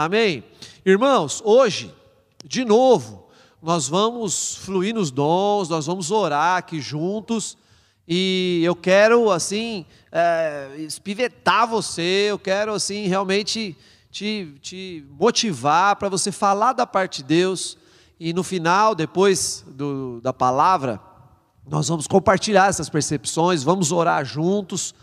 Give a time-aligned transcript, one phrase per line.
[0.00, 0.42] Amém?
[0.82, 1.94] Irmãos, hoje,
[2.42, 3.28] de novo,
[3.60, 7.58] nós vamos fluir nos dons, nós vamos orar aqui juntos,
[8.08, 13.76] e eu quero, assim, é, espivetar você, eu quero, assim, realmente
[14.10, 17.76] te, te motivar para você falar da parte de Deus,
[18.18, 20.98] e no final, depois do, da palavra,
[21.68, 24.94] nós vamos compartilhar essas percepções, vamos orar juntos,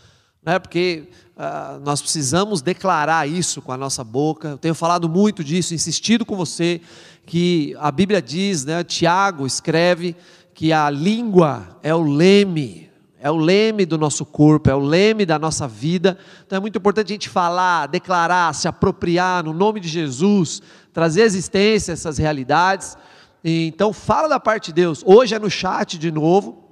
[0.42, 4.48] né, porque uh, nós precisamos declarar isso com a nossa boca.
[4.48, 6.80] Eu tenho falado muito disso, insistido com você,
[7.26, 10.16] que a Bíblia diz, né, Tiago escreve
[10.54, 12.88] que a língua é o leme,
[13.20, 16.18] é o leme do nosso corpo, é o leme da nossa vida.
[16.46, 21.22] Então é muito importante a gente falar, declarar, se apropriar no nome de Jesus, trazer
[21.22, 22.96] existência essas realidades.
[23.44, 25.02] Então fala da parte de Deus.
[25.04, 26.64] Hoje é no chat de novo,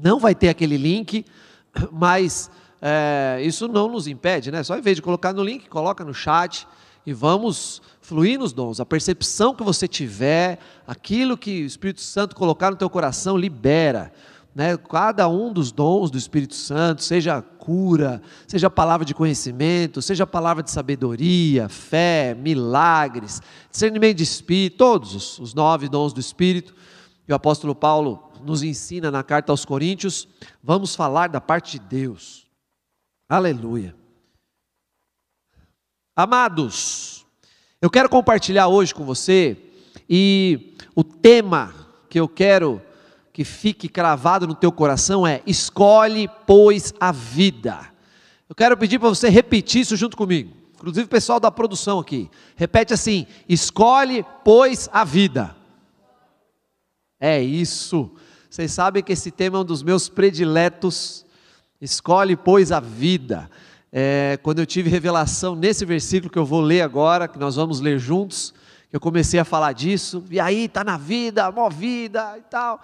[0.00, 1.24] não vai ter aquele link,
[1.92, 4.62] mas é, isso não nos impede, né?
[4.62, 6.66] Só em vez de colocar no link, coloca no chat
[7.06, 8.80] e vamos fluir nos dons.
[8.80, 14.12] A percepção que você tiver, aquilo que o Espírito Santo colocar no teu coração, libera.
[14.54, 14.76] Né?
[14.76, 20.62] Cada um dos dons do Espírito Santo, seja cura, seja palavra de conhecimento, seja palavra
[20.62, 26.74] de sabedoria, fé, milagres, discernimento de Espírito, todos os, os nove dons do Espírito.
[27.28, 30.28] E o apóstolo Paulo nos ensina na carta aos Coríntios,
[30.62, 32.45] vamos falar da parte de Deus.
[33.28, 33.92] Aleluia.
[36.14, 37.26] Amados,
[37.82, 39.56] eu quero compartilhar hoje com você
[40.08, 41.74] e o tema
[42.08, 42.80] que eu quero
[43.32, 47.92] que fique cravado no teu coração é: escolhe, pois, a vida.
[48.48, 50.56] Eu quero pedir para você repetir isso junto comigo.
[50.76, 52.30] Inclusive o pessoal da produção aqui.
[52.54, 55.56] Repete assim: escolhe, pois, a vida.
[57.18, 58.08] É isso.
[58.48, 61.25] Vocês sabem que esse tema é um dos meus prediletos
[61.80, 63.50] Escolhe, pois, a vida.
[63.92, 67.80] É, quando eu tive revelação nesse versículo que eu vou ler agora, que nós vamos
[67.80, 68.54] ler juntos,
[68.90, 72.80] eu comecei a falar disso, e aí está na vida, mó vida e tal.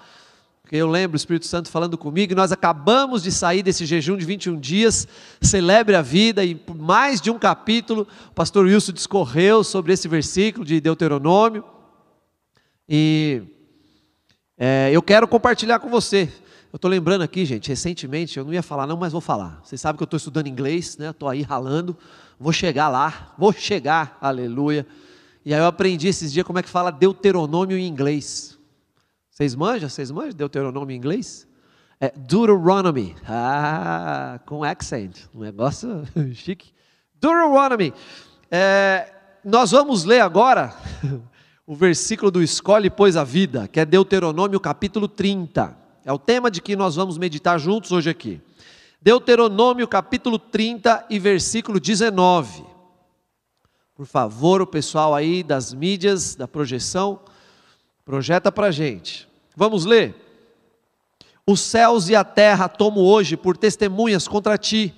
[0.63, 4.17] Porque eu lembro o Espírito Santo falando comigo, e nós acabamos de sair desse jejum
[4.17, 5.09] de 21 dias,
[5.41, 10.07] celebre a vida, e por mais de um capítulo, o pastor Wilson discorreu sobre esse
[10.07, 11.65] versículo de Deuteronômio,
[12.87, 13.43] e
[14.59, 16.31] é, eu quero compartilhar com você.
[16.73, 19.61] Eu estou lembrando aqui, gente, recentemente, eu não ia falar não, mas vou falar.
[19.63, 21.11] Vocês sabem que eu estou estudando inglês, né?
[21.11, 21.95] Estou aí ralando,
[22.41, 24.87] vou chegar lá, vou chegar, aleluia.
[25.45, 28.59] E aí eu aprendi esses dias como é que fala Deuteronômio em inglês.
[29.31, 29.87] Vocês manjam?
[29.87, 31.47] Vocês manjam Deuteronômio em inglês?
[32.01, 33.15] É Deuteronomy.
[33.29, 35.27] Ah, com accent.
[35.35, 36.73] Um negócio chique.
[37.21, 37.93] Deuteronomy.
[38.51, 39.13] É,
[39.45, 40.75] nós vamos ler agora
[41.67, 45.82] o versículo do Escolhe, pois a vida, que é Deuteronômio capítulo 30.
[46.05, 48.41] É o tema de que nós vamos meditar juntos hoje aqui.
[49.01, 52.65] Deuteronômio capítulo 30 e versículo 19.
[53.95, 57.21] Por favor, o pessoal aí das mídias, da projeção,
[58.05, 59.29] projeta para gente.
[59.57, 60.17] Vamos ler?
[61.47, 64.93] Os céus e a terra tomo hoje por testemunhas contra ti,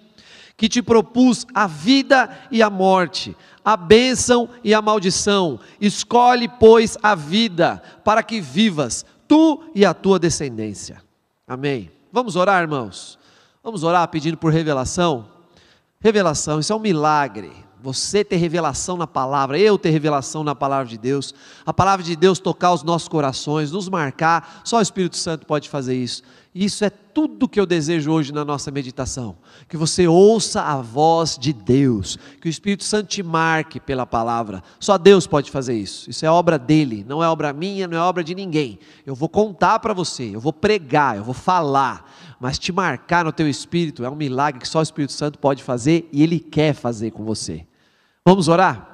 [0.56, 5.60] que te propus a vida e a morte, a bênção e a maldição.
[5.78, 9.04] Escolhe, pois, a vida, para que vivas,
[9.34, 11.02] tu e a tua descendência.
[11.44, 11.90] Amém.
[12.12, 13.18] Vamos orar, irmãos?
[13.64, 15.26] Vamos orar pedindo por revelação?
[15.98, 17.50] Revelação, isso é um milagre.
[17.84, 21.34] Você ter revelação na palavra, eu ter revelação na palavra de Deus,
[21.66, 25.68] a palavra de Deus tocar os nossos corações, nos marcar, só o Espírito Santo pode
[25.68, 26.22] fazer isso.
[26.54, 29.36] Isso é tudo que eu desejo hoje na nossa meditação.
[29.68, 34.62] Que você ouça a voz de Deus, que o Espírito Santo te marque pela palavra.
[34.80, 36.08] Só Deus pode fazer isso.
[36.08, 38.78] Isso é obra dele, não é obra minha, não é obra de ninguém.
[39.04, 43.32] Eu vou contar para você, eu vou pregar, eu vou falar, mas te marcar no
[43.32, 46.72] teu espírito é um milagre que só o Espírito Santo pode fazer e ele quer
[46.72, 47.66] fazer com você.
[48.24, 48.88] Vamos orar?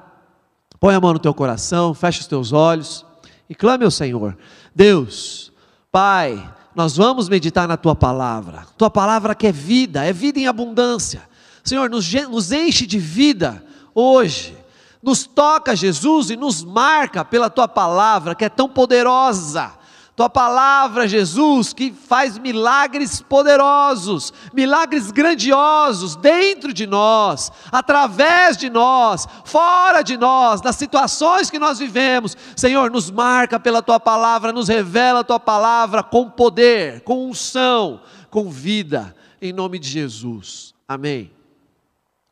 [0.79, 3.05] Põe a mão no teu coração, fecha os teus olhos
[3.49, 4.37] e clame ao Senhor.
[4.75, 5.51] Deus,
[5.91, 8.65] Pai, nós vamos meditar na tua palavra.
[8.77, 11.29] Tua palavra que é vida, é vida em abundância.
[11.63, 14.57] Senhor, nos, nos enche de vida hoje.
[15.01, 19.80] Nos toca, Jesus, e nos marca pela tua palavra que é tão poderosa
[20.21, 29.27] tua palavra, Jesus, que faz milagres poderosos, milagres grandiosos dentro de nós, através de nós,
[29.43, 32.37] fora de nós, nas situações que nós vivemos.
[32.55, 37.99] Senhor, nos marca pela tua palavra, nos revela a tua palavra com poder, com unção,
[38.29, 40.75] com vida, em nome de Jesus.
[40.87, 41.31] Amém.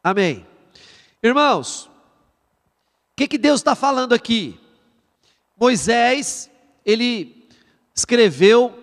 [0.03, 0.45] Amém.
[1.23, 4.59] Irmãos, o que, que Deus está falando aqui?
[5.57, 6.51] Moisés,
[6.85, 7.38] ele
[7.95, 8.77] escreveu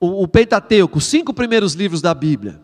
[0.00, 2.60] o, o Pentateuco, os cinco primeiros livros da Bíblia.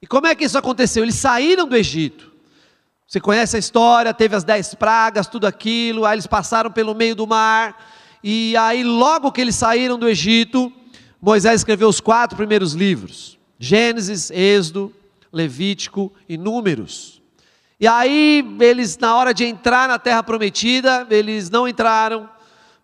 [0.00, 1.02] E como é que isso aconteceu?
[1.02, 2.32] Eles saíram do Egito.
[3.06, 7.14] Você conhece a história, teve as dez pragas, tudo aquilo, aí eles passaram pelo meio
[7.14, 7.76] do mar,
[8.22, 10.72] e aí logo que eles saíram do Egito,
[11.22, 14.92] Moisés escreveu os quatro primeiros livros: Gênesis, Êxodo,
[15.32, 17.22] Levítico e Números.
[17.78, 22.28] E aí eles, na hora de entrar na terra prometida, eles não entraram,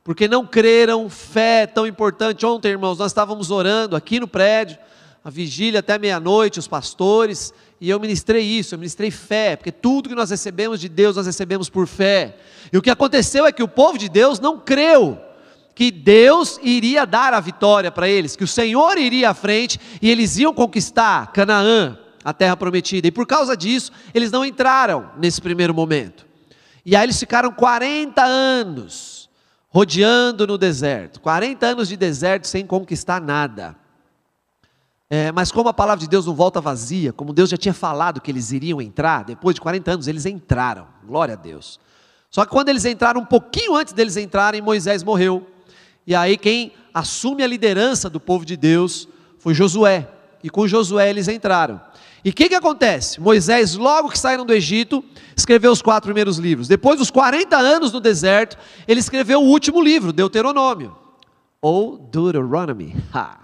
[0.05, 2.45] porque não creram, fé tão importante.
[2.45, 4.77] Ontem, irmãos, nós estávamos orando aqui no prédio,
[5.25, 10.09] a vigília até meia-noite, os pastores, e eu ministrei isso, eu ministrei fé, porque tudo
[10.09, 12.37] que nós recebemos de Deus, nós recebemos por fé.
[12.73, 15.19] E o que aconteceu é que o povo de Deus não creu
[15.75, 20.11] que Deus iria dar a vitória para eles, que o Senhor iria à frente e
[20.11, 23.09] eles iam conquistar Canaã, a terra prometida.
[23.09, 26.27] E por causa disso, eles não entraram nesse primeiro momento.
[26.85, 29.22] E aí eles ficaram 40 anos
[29.73, 33.75] rodeando no deserto 40 anos de deserto sem conquistar nada.
[35.09, 38.21] É, mas como a palavra de Deus não volta vazia, como Deus já tinha falado
[38.21, 41.79] que eles iriam entrar, depois de 40 anos eles entraram, glória a Deus.
[42.31, 45.47] Só que quando eles entraram, um pouquinho antes deles entrarem, Moisés morreu.
[46.07, 49.07] E aí quem assume a liderança do povo de Deus
[49.39, 50.09] foi Josué.
[50.43, 51.79] E com Josué eles entraram.
[52.25, 53.21] E o que, que acontece?
[53.21, 55.05] Moisés, logo que saíram do Egito,
[55.37, 56.69] escreveu os quatro primeiros livros.
[56.69, 60.97] Depois dos 40 anos no deserto, ele escreveu o último livro, Deuteronômio.
[61.61, 62.95] Ou Deuteronomy.
[63.13, 63.39] Ha,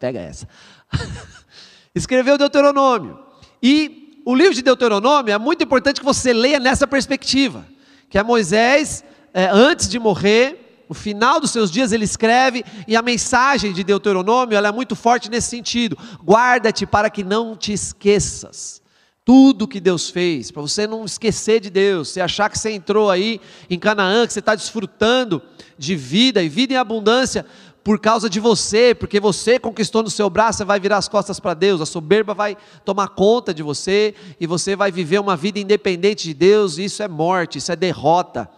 [0.00, 0.48] pega essa.
[1.94, 3.18] escreveu Deuteronômio.
[3.62, 7.64] E o livro de Deuteronômio é muito importante que você leia nessa perspectiva.
[8.08, 12.96] Que é Moisés, é, antes de morrer, no final dos seus dias ele escreve, e
[12.96, 17.72] a mensagem de Deuteronômio ela é muito forte nesse sentido: guarda-te para que não te
[17.72, 18.82] esqueças.
[19.24, 23.10] Tudo que Deus fez, para você não esquecer de Deus, você achar que você entrou
[23.10, 23.40] aí
[23.70, 25.40] em Canaã, que você está desfrutando
[25.78, 27.46] de vida e vida em abundância
[27.84, 31.38] por causa de você, porque você conquistou no seu braço, você vai virar as costas
[31.38, 35.58] para Deus, a soberba vai tomar conta de você e você vai viver uma vida
[35.58, 38.48] independente de Deus, isso é morte, isso é derrota.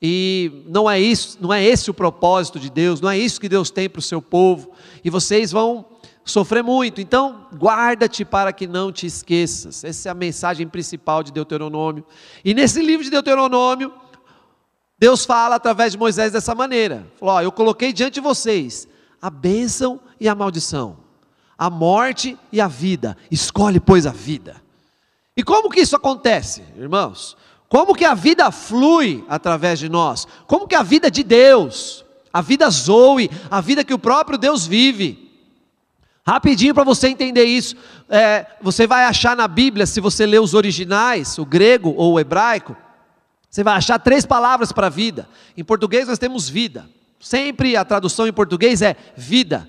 [0.00, 3.48] E não é isso, não é esse o propósito de Deus, não é isso que
[3.48, 4.70] Deus tem para o seu povo.
[5.04, 5.84] E vocês vão
[6.24, 7.00] sofrer muito.
[7.00, 9.82] Então, guarda-te para que não te esqueças.
[9.82, 12.04] Essa é a mensagem principal de Deuteronômio.
[12.44, 13.92] E nesse livro de Deuteronômio,
[14.98, 17.06] Deus fala através de Moisés dessa maneira:
[17.42, 18.86] eu coloquei diante de vocês
[19.20, 20.98] a bênção e a maldição,
[21.56, 23.16] a morte e a vida.
[23.30, 24.62] Escolhe, pois, a vida.
[25.36, 27.36] E como que isso acontece, irmãos?
[27.68, 30.26] Como que a vida flui através de nós?
[30.46, 34.66] Como que a vida de Deus, a vida Zoe, a vida que o próprio Deus
[34.66, 35.28] vive.
[36.26, 37.74] Rapidinho para você entender isso,
[38.08, 42.20] é, você vai achar na Bíblia, se você ler os originais, o grego ou o
[42.20, 42.76] hebraico,
[43.50, 45.28] você vai achar três palavras para vida.
[45.56, 46.88] Em português nós temos vida.
[47.18, 49.68] Sempre a tradução em português é vida,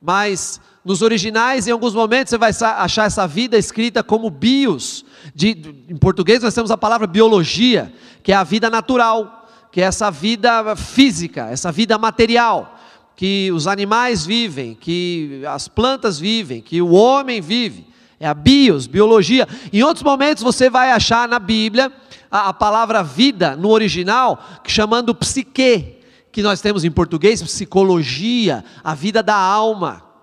[0.00, 5.04] mas nos originais, em alguns momentos, você vai achar essa vida escrita como bios.
[5.34, 7.92] De, em português, nós temos a palavra biologia,
[8.22, 12.78] que é a vida natural, que é essa vida física, essa vida material,
[13.16, 17.86] que os animais vivem, que as plantas vivem, que o homem vive.
[18.20, 19.48] É a bios, biologia.
[19.72, 21.90] Em outros momentos, você vai achar na Bíblia
[22.30, 25.98] a, a palavra vida, no original, chamando psique,
[26.30, 30.13] que nós temos em português, psicologia, a vida da alma.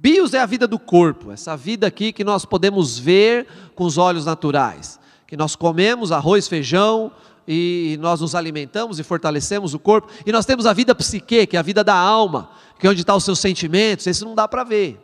[0.00, 3.98] Bios é a vida do corpo, essa vida aqui que nós podemos ver com os
[3.98, 4.96] olhos naturais,
[5.26, 7.10] que nós comemos arroz, feijão
[7.48, 10.08] e nós nos alimentamos e fortalecemos o corpo.
[10.24, 13.00] E nós temos a vida psique, que é a vida da alma, que é onde
[13.00, 15.00] estão os seus sentimentos, esse não dá para ver.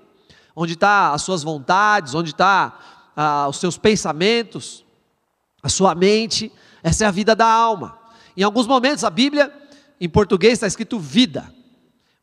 [0.54, 2.72] Onde estão tá as suas vontades, onde estão
[3.16, 4.84] ah, os seus pensamentos,
[5.60, 6.52] a sua mente,
[6.84, 7.98] essa é a vida da alma.
[8.36, 9.52] Em alguns momentos a Bíblia,
[10.00, 11.52] em português, está escrito vida.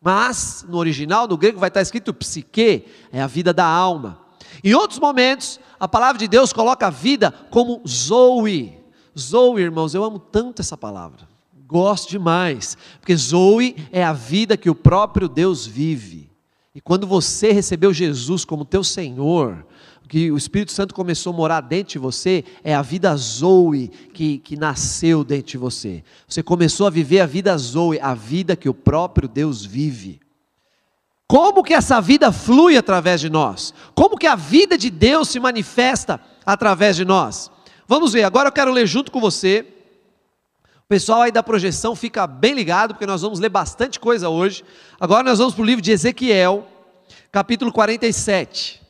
[0.02, 4.20] Mas no original, no grego, vai estar escrito psique, é a vida da alma.
[4.64, 8.78] Em outros momentos, a palavra de Deus coloca a vida como Zoe.
[9.18, 11.30] Zoe, irmãos, eu amo tanto essa palavra.
[11.68, 16.30] Gosto demais, porque Zoe é a vida que o próprio Deus vive.
[16.74, 19.66] E quando você recebeu Jesus como teu Senhor,
[20.12, 24.40] que o Espírito Santo começou a morar dentro de você é a vida Zoe que,
[24.40, 26.04] que nasceu dentro de você.
[26.28, 30.20] Você começou a viver a vida Zoe, a vida que o próprio Deus vive.
[31.26, 33.74] Como que essa vida flui através de nós?
[33.96, 37.50] Como que a vida de Deus se manifesta através de nós?
[37.88, 39.66] Vamos ver, agora eu quero ler junto com você.
[40.84, 44.62] O pessoal aí da projeção fica bem ligado, porque nós vamos ler bastante coisa hoje.
[45.00, 46.68] Agora nós vamos para o livro de Ezequiel,
[47.32, 48.81] capítulo 47.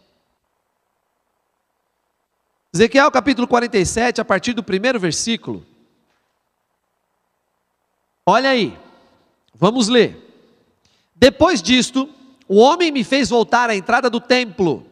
[2.73, 5.65] Ezequiel capítulo 47, a partir do primeiro versículo.
[8.25, 8.79] Olha aí,
[9.53, 10.17] vamos ler.
[11.13, 12.09] Depois disto,
[12.47, 14.85] o homem me fez voltar à entrada do templo,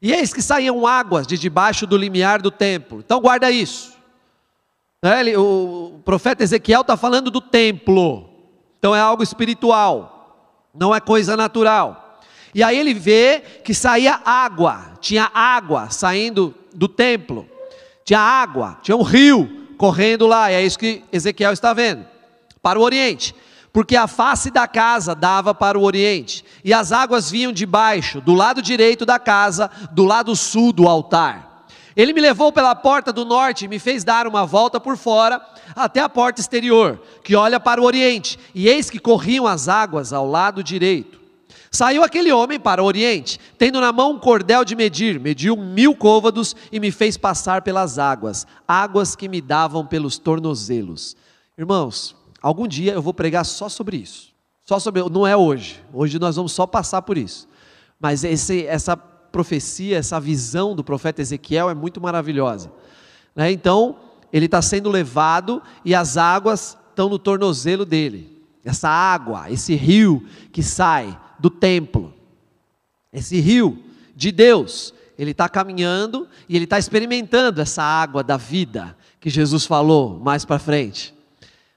[0.00, 3.00] e eis que saíam águas de debaixo do limiar do templo.
[3.00, 3.94] Então guarda isso.
[5.02, 8.30] Né, o profeta Ezequiel está falando do templo,
[8.78, 12.07] então é algo espiritual, não é coisa natural.
[12.54, 17.48] E aí ele vê que saía água, tinha água saindo do templo,
[18.04, 22.04] tinha água, tinha um rio correndo lá, e é isso que Ezequiel está vendo,
[22.62, 23.34] para o oriente
[23.72, 28.20] porque a face da casa dava para o oriente, e as águas vinham de baixo,
[28.20, 31.64] do lado direito da casa, do lado sul do altar.
[31.94, 35.40] Ele me levou pela porta do norte e me fez dar uma volta por fora
[35.74, 40.12] até a porta exterior, que olha para o oriente, e eis que corriam as águas
[40.12, 41.17] ao lado direito.
[41.70, 45.94] Saiu aquele homem para o oriente, tendo na mão um cordel de medir, mediu mil
[45.94, 51.16] côvados e me fez passar pelas águas, águas que me davam pelos tornozelos.
[51.56, 54.28] Irmãos, Algum dia eu vou pregar só sobre isso.
[54.64, 55.82] Só sobre, não é hoje.
[55.92, 57.48] Hoje nós vamos só passar por isso.
[57.98, 62.70] Mas esse, essa profecia, essa visão do profeta Ezequiel é muito maravilhosa.
[63.34, 63.50] Né?
[63.50, 63.96] Então,
[64.32, 68.38] ele está sendo levado e as águas estão no tornozelo dele.
[68.64, 72.12] Essa água, esse rio que sai do templo,
[73.12, 73.82] esse rio
[74.14, 79.64] de Deus, ele está caminhando e ele está experimentando essa água da vida que Jesus
[79.66, 81.14] falou mais para frente.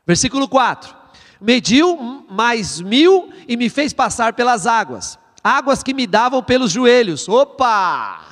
[0.06, 0.96] Versículo 4:
[1.40, 7.28] Mediu mais mil e me fez passar pelas águas, águas que me davam pelos joelhos.
[7.28, 8.28] Opa!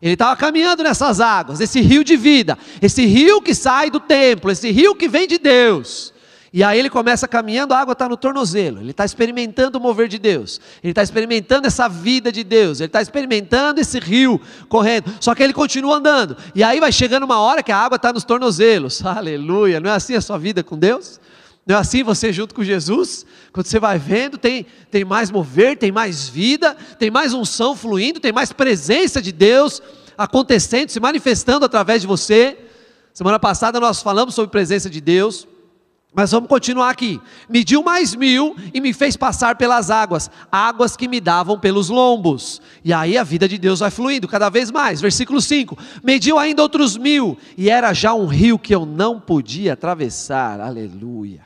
[0.00, 4.50] Ele estava caminhando nessas águas, esse rio de vida, esse rio que sai do templo,
[4.50, 6.12] esse rio que vem de Deus.
[6.52, 10.08] E aí ele começa caminhando, a água está no tornozelo, ele está experimentando o mover
[10.08, 15.12] de Deus, ele está experimentando essa vida de Deus, ele está experimentando esse rio correndo,
[15.20, 18.12] só que ele continua andando, e aí vai chegando uma hora que a água está
[18.12, 21.20] nos tornozelos, aleluia, não é assim a sua vida com Deus?
[21.66, 23.26] Não é assim você junto com Jesus?
[23.52, 28.20] Quando você vai vendo, tem, tem mais mover, tem mais vida, tem mais unção fluindo,
[28.20, 29.82] tem mais presença de Deus
[30.16, 32.56] acontecendo, se manifestando através de você.
[33.12, 35.48] Semana passada nós falamos sobre presença de Deus.
[36.14, 37.20] Mas vamos continuar aqui.
[37.48, 42.62] Mediu mais mil e me fez passar pelas águas, águas que me davam pelos lombos.
[42.82, 45.00] E aí a vida de Deus vai fluindo cada vez mais.
[45.00, 49.74] Versículo 5: Mediu ainda outros mil, e era já um rio que eu não podia
[49.74, 50.58] atravessar.
[50.58, 51.42] Aleluia.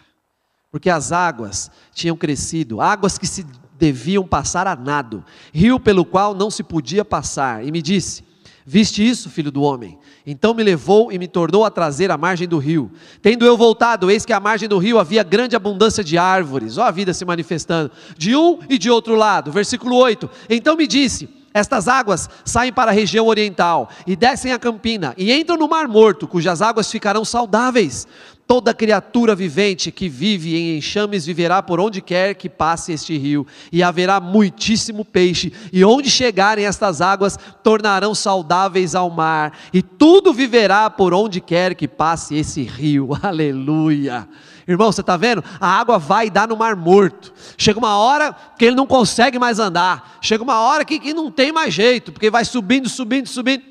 [0.70, 3.44] Porque as águas tinham crescido, águas que se
[3.76, 7.66] deviam passar a nado, rio pelo qual não se podia passar.
[7.66, 8.22] E me disse:
[8.66, 9.98] Viste isso, filho do homem?
[10.26, 12.90] Então me levou e me tornou a trazer à margem do rio.
[13.22, 16.84] Tendo eu voltado, eis que à margem do rio havia grande abundância de árvores, ó
[16.84, 19.50] a vida se manifestando, de um e de outro lado.
[19.50, 24.58] Versículo 8: Então me disse: estas águas saem para a região oriental e descem a
[24.58, 28.06] campina e entram no Mar Morto, cujas águas ficarão saudáveis.
[28.46, 33.46] Toda criatura vivente que vive em enxames viverá por onde quer que passe este rio,
[33.70, 40.32] e haverá muitíssimo peixe, e onde chegarem estas águas, tornarão saudáveis ao mar, e tudo
[40.32, 43.10] viverá por onde quer que passe esse rio.
[43.22, 44.26] Aleluia.
[44.66, 45.42] Irmão, você está vendo?
[45.60, 47.32] A água vai dar no mar morto.
[47.56, 50.18] Chega uma hora que ele não consegue mais andar.
[50.20, 53.64] Chega uma hora que, que não tem mais jeito, porque vai subindo, subindo, subindo.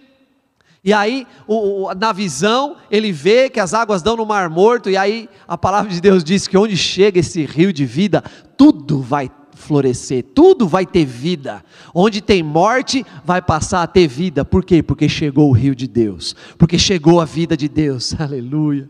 [0.84, 4.89] E aí, o, o, na visão, ele vê que as águas dão no mar morto,
[4.89, 8.24] e aí a palavra de Deus diz que onde chega esse rio de vida,
[8.55, 9.29] tudo vai
[9.60, 11.63] florescer, tudo vai ter vida.
[11.93, 14.46] Onde tem morte, vai passar a ter vida.
[14.46, 14.81] Por quê?
[14.81, 18.15] Porque chegou o rio de Deus, porque chegou a vida de Deus.
[18.19, 18.89] Aleluia.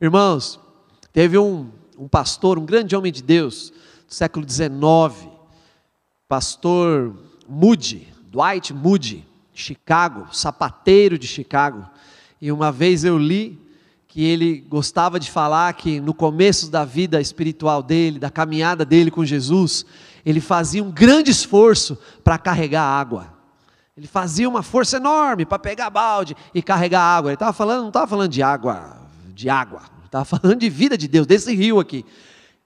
[0.00, 0.60] Irmãos,
[1.12, 3.72] teve um, um pastor, um grande homem de Deus,
[4.06, 5.28] do século XIX,
[6.28, 7.14] pastor
[7.48, 11.88] Moody, Dwight Moody Chicago, sapateiro de Chicago.
[12.40, 13.58] E uma vez eu li
[14.08, 19.10] que ele gostava de falar que no começo da vida espiritual dele, da caminhada dele
[19.10, 19.86] com Jesus,
[20.26, 23.32] ele fazia um grande esforço para carregar água.
[23.96, 27.30] Ele fazia uma força enorme para pegar balde e carregar água.
[27.30, 28.96] Ele estava falando, não estava falando de água,
[29.28, 32.04] de água, estava falando de vida de Deus, desse rio aqui.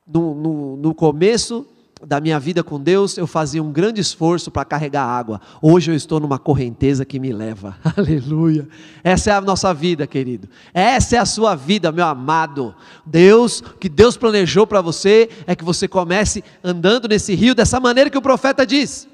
[0.06, 1.66] No, no, no começo
[2.04, 5.40] da minha vida com Deus, eu fazia um grande esforço para carregar água.
[5.60, 7.76] Hoje eu estou numa correnteza que me leva.
[7.96, 8.66] Aleluia.
[9.02, 10.48] Essa é a nossa vida, querido.
[10.72, 12.74] Essa é a sua vida, meu amado.
[13.04, 18.10] Deus, que Deus planejou para você é que você comece andando nesse rio dessa maneira
[18.10, 19.06] que o profeta diz.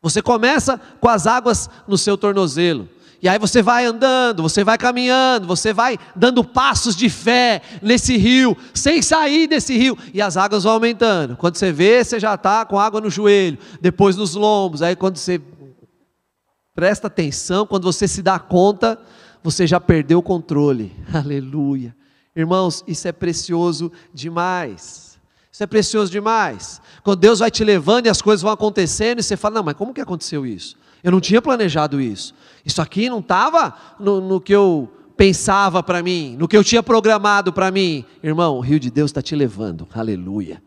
[0.00, 2.88] Você começa com as águas no seu tornozelo.
[3.20, 8.16] E aí você vai andando, você vai caminhando, você vai dando passos de fé nesse
[8.16, 11.36] rio, sem sair desse rio, e as águas vão aumentando.
[11.36, 14.82] Quando você vê, você já está com água no joelho, depois nos lombos.
[14.82, 15.40] Aí quando você
[16.74, 18.96] presta atenção, quando você se dá conta,
[19.42, 20.94] você já perdeu o controle.
[21.12, 21.96] Aleluia.
[22.36, 25.18] Irmãos, isso é precioso demais.
[25.50, 26.80] Isso é precioso demais.
[27.02, 29.74] Quando Deus vai te levando e as coisas vão acontecendo, e você fala: Não, mas
[29.74, 30.76] como que aconteceu isso?
[31.02, 32.34] Eu não tinha planejado isso.
[32.68, 36.82] Isso aqui não estava no, no, que eu pensava para mim, no que eu tinha
[36.82, 38.04] programado para mim.
[38.22, 40.62] Irmão, o rio de Deus está te levando, aleluia.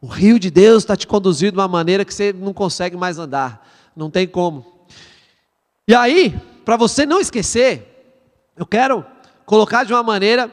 [0.00, 3.20] O rio de Deus está te conduzindo de uma maneira que você não consegue mais
[3.20, 4.66] andar, não tem como.
[5.86, 6.34] E aí,
[6.64, 8.18] para você não esquecer,
[8.56, 9.06] eu quero
[9.46, 10.52] colocar de uma maneira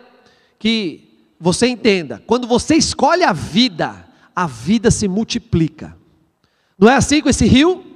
[0.59, 5.97] que você entenda: quando você escolhe a vida, a vida se multiplica.
[6.77, 7.90] Não é assim com esse rio?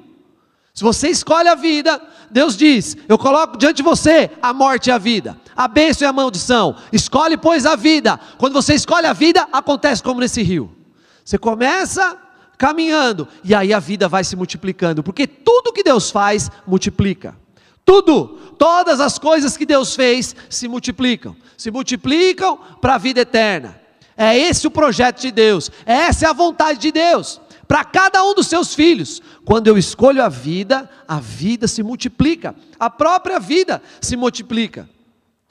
[0.76, 4.92] Se você escolhe a vida, Deus diz: Eu coloco diante de você a morte e
[4.92, 6.76] a vida, a bênção e a maldição.
[6.92, 8.20] Escolhe, pois, a vida.
[8.38, 10.76] Quando você escolhe a vida, acontece como nesse rio.
[11.24, 12.18] Você começa
[12.58, 17.38] caminhando, e aí a vida vai se multiplicando, porque tudo que Deus faz multiplica.
[17.86, 23.80] Tudo, todas as coisas que Deus fez se multiplicam, se multiplicam para a vida eterna.
[24.18, 28.34] É esse o projeto de Deus, essa é a vontade de Deus para cada um
[28.34, 29.22] dos seus filhos.
[29.44, 34.90] Quando eu escolho a vida, a vida se multiplica, a própria vida se multiplica.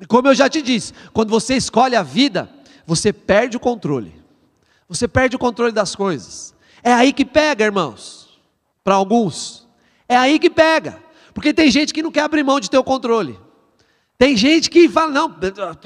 [0.00, 2.50] E como eu já te disse, quando você escolhe a vida,
[2.86, 4.14] você perde o controle.
[4.88, 6.54] Você perde o controle das coisas.
[6.82, 8.28] É aí que pega, irmãos.
[8.82, 9.66] Para alguns,
[10.08, 11.02] é aí que pega.
[11.32, 13.38] Porque tem gente que não quer abrir mão de ter o controle.
[14.16, 15.36] Tem gente que fala: não,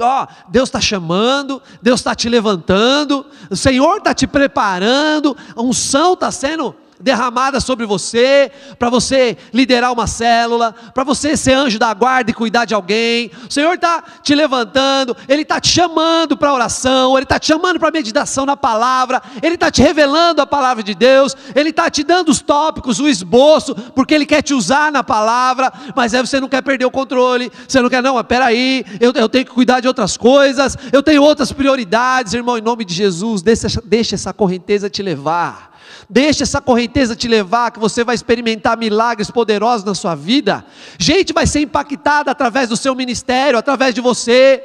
[0.00, 6.12] ó, Deus está chamando, Deus está te levantando, o Senhor está te preparando, a unção
[6.12, 11.92] está sendo derramada sobre você, para você liderar uma célula, para você ser anjo da
[11.94, 13.30] guarda e cuidar de alguém.
[13.48, 17.78] O Senhor está te levantando, Ele está te chamando para oração, Ele está te chamando
[17.78, 22.02] para meditação na palavra, Ele está te revelando a palavra de Deus, Ele está te
[22.02, 26.40] dando os tópicos, o esboço, porque Ele quer te usar na palavra, mas aí você
[26.40, 29.80] não quer perder o controle, você não quer, não, peraí, eu, eu tenho que cuidar
[29.80, 34.32] de outras coisas, eu tenho outras prioridades, irmão, em nome de Jesus, deixa, deixa essa
[34.32, 35.67] correnteza te levar.
[36.10, 40.64] Deixe essa correnteza te levar, que você vai experimentar milagres poderosos na sua vida.
[40.98, 44.62] Gente vai ser impactada através do seu ministério, através de você.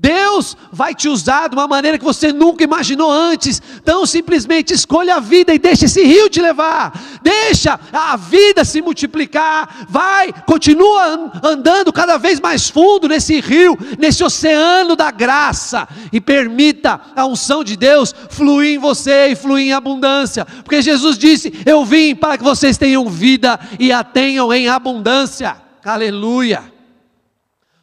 [0.00, 3.60] Deus vai te usar de uma maneira que você nunca imaginou antes.
[3.76, 6.98] Então simplesmente escolha a vida e deixe esse rio te levar.
[7.22, 9.84] Deixa a vida se multiplicar.
[9.90, 16.98] Vai, continua andando cada vez mais fundo nesse rio, nesse oceano da graça e permita
[17.14, 20.46] a unção de Deus fluir em você e fluir em abundância.
[20.64, 25.56] Porque Jesus disse: "Eu vim para que vocês tenham vida e a tenham em abundância".
[25.84, 26.62] Aleluia.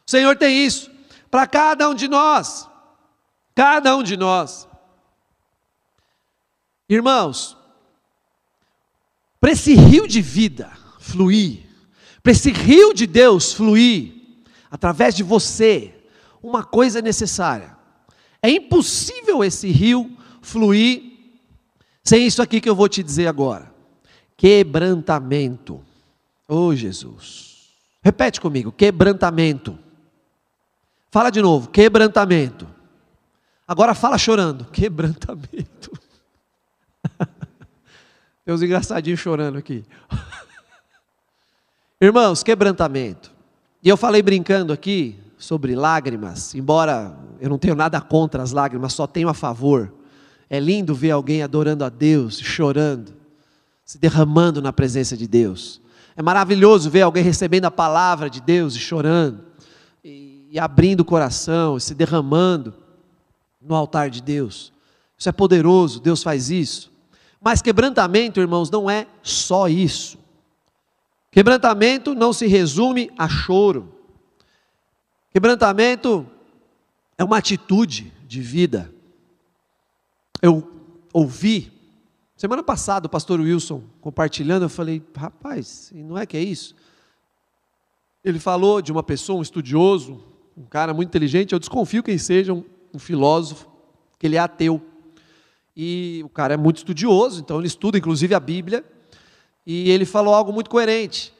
[0.04, 0.97] O Senhor tem isso
[1.30, 2.68] para cada um de nós.
[3.54, 4.68] Cada um de nós.
[6.88, 7.56] Irmãos,
[9.40, 11.66] para esse rio de vida fluir,
[12.22, 14.14] para esse rio de Deus fluir,
[14.70, 15.94] através de você,
[16.42, 17.76] uma coisa é necessária.
[18.42, 21.02] É impossível esse rio fluir
[22.04, 23.70] sem isso aqui que eu vou te dizer agora:
[24.36, 25.84] quebrantamento.
[26.48, 27.68] Oh Jesus.
[28.02, 29.78] Repete comigo: quebrantamento.
[31.18, 32.64] Fala de novo, quebrantamento.
[33.66, 35.90] Agora fala chorando, quebrantamento.
[38.46, 39.84] Tem uns engraçadinhos chorando aqui.
[42.00, 43.32] Irmãos, quebrantamento.
[43.82, 48.92] E eu falei brincando aqui sobre lágrimas, embora eu não tenho nada contra as lágrimas,
[48.92, 49.92] só tenho a favor.
[50.48, 53.12] É lindo ver alguém adorando a Deus, chorando,
[53.84, 55.80] se derramando na presença de Deus.
[56.14, 59.47] É maravilhoso ver alguém recebendo a palavra de Deus e chorando
[60.50, 62.74] e abrindo o coração, se derramando
[63.60, 64.72] no altar de Deus.
[65.16, 66.90] Isso é poderoso, Deus faz isso.
[67.40, 70.18] Mas quebrantamento, irmãos, não é só isso.
[71.30, 73.92] Quebrantamento não se resume a choro.
[75.30, 76.26] Quebrantamento
[77.16, 78.92] é uma atitude de vida.
[80.40, 80.70] Eu
[81.12, 81.70] ouvi,
[82.36, 86.74] semana passada, o pastor Wilson compartilhando, eu falei, rapaz, não é que é isso?
[88.24, 90.27] Ele falou de uma pessoa, um estudioso,
[90.58, 93.68] um cara muito inteligente, eu desconfio quem seja um, um filósofo,
[94.18, 94.82] que ele é ateu.
[95.76, 98.84] E o cara é muito estudioso, então ele estuda inclusive a Bíblia,
[99.64, 101.32] e ele falou algo muito coerente.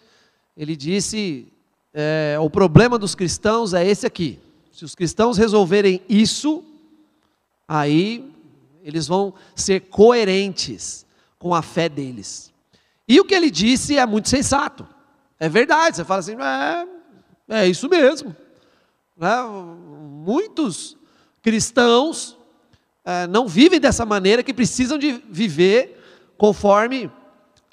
[0.57, 1.49] Ele disse:
[1.93, 4.39] é, o problema dos cristãos é esse aqui.
[4.71, 6.63] Se os cristãos resolverem isso,
[7.67, 8.33] aí
[8.85, 11.05] eles vão ser coerentes
[11.39, 12.53] com a fé deles.
[13.09, 14.87] E o que ele disse é muito sensato.
[15.41, 15.97] É verdade.
[15.97, 16.37] Você fala assim,
[17.49, 18.37] é, é isso mesmo.
[19.19, 19.43] Né?
[19.43, 20.97] Muitos
[21.43, 22.37] cristãos
[23.05, 25.99] é, não vivem dessa maneira, que precisam de viver
[26.37, 27.11] conforme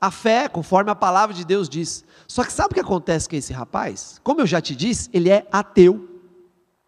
[0.02, 2.04] a fé, conforme a palavra de Deus diz.
[2.28, 4.20] Só que sabe o que acontece com esse rapaz?
[4.24, 6.10] Como eu já te disse, ele é ateu.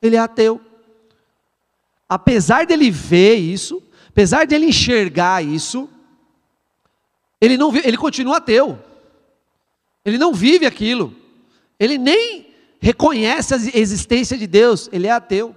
[0.01, 0.59] Ele é ateu.
[2.09, 5.89] Apesar dele ver isso, apesar dele enxergar isso,
[7.39, 8.79] ele não ele continua ateu.
[10.05, 11.13] Ele não vive aquilo.
[11.79, 12.46] Ele nem
[12.79, 15.55] reconhece a existência de Deus, ele é ateu.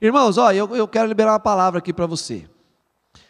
[0.00, 2.44] Irmãos, ó, eu, eu quero liberar uma palavra aqui para você.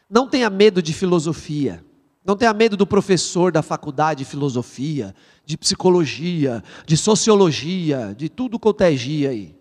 [0.08, 1.85] Não tenha medo de filosofia.
[2.24, 8.58] Não tenha medo do professor da faculdade de filosofia, de psicologia, de sociologia, de tudo
[8.58, 9.56] quanto é aí.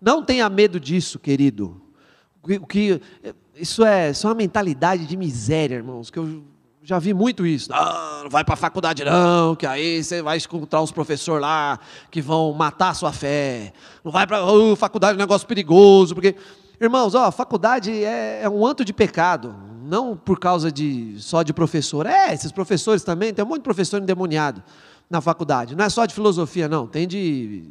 [0.00, 1.80] Não tenha medo disso, querido.
[2.42, 3.00] O que,
[3.56, 6.44] isso, é, isso é uma mentalidade de miséria, irmãos, que eu
[6.84, 7.70] já vi muito isso.
[7.70, 11.80] Não, não vai para a faculdade não, que aí você vai encontrar uns professores lá
[12.10, 13.72] que vão matar a sua fé.
[14.04, 16.36] Não vai para oh, faculdade é um negócio perigoso, porque
[16.78, 21.54] irmãos, ó, faculdade é, é, um anto de pecado, não por causa de só de
[21.54, 22.04] professor.
[22.04, 24.62] É, esses professores também, tem um monte de professor endemoniado
[25.08, 25.74] na faculdade.
[25.74, 27.64] Não é só de filosofia não, tem de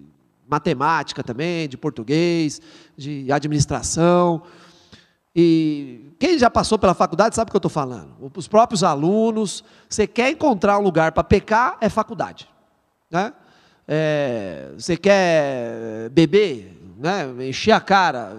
[0.49, 2.59] matemática também, de português,
[2.97, 4.41] de administração.
[5.35, 8.09] E quem já passou pela faculdade sabe o que eu estou falando.
[8.35, 12.47] Os próprios alunos, você quer encontrar um lugar para pecar, é faculdade.
[13.09, 13.33] Né?
[13.87, 17.25] É, você quer beber, né?
[17.47, 18.37] encher a cara,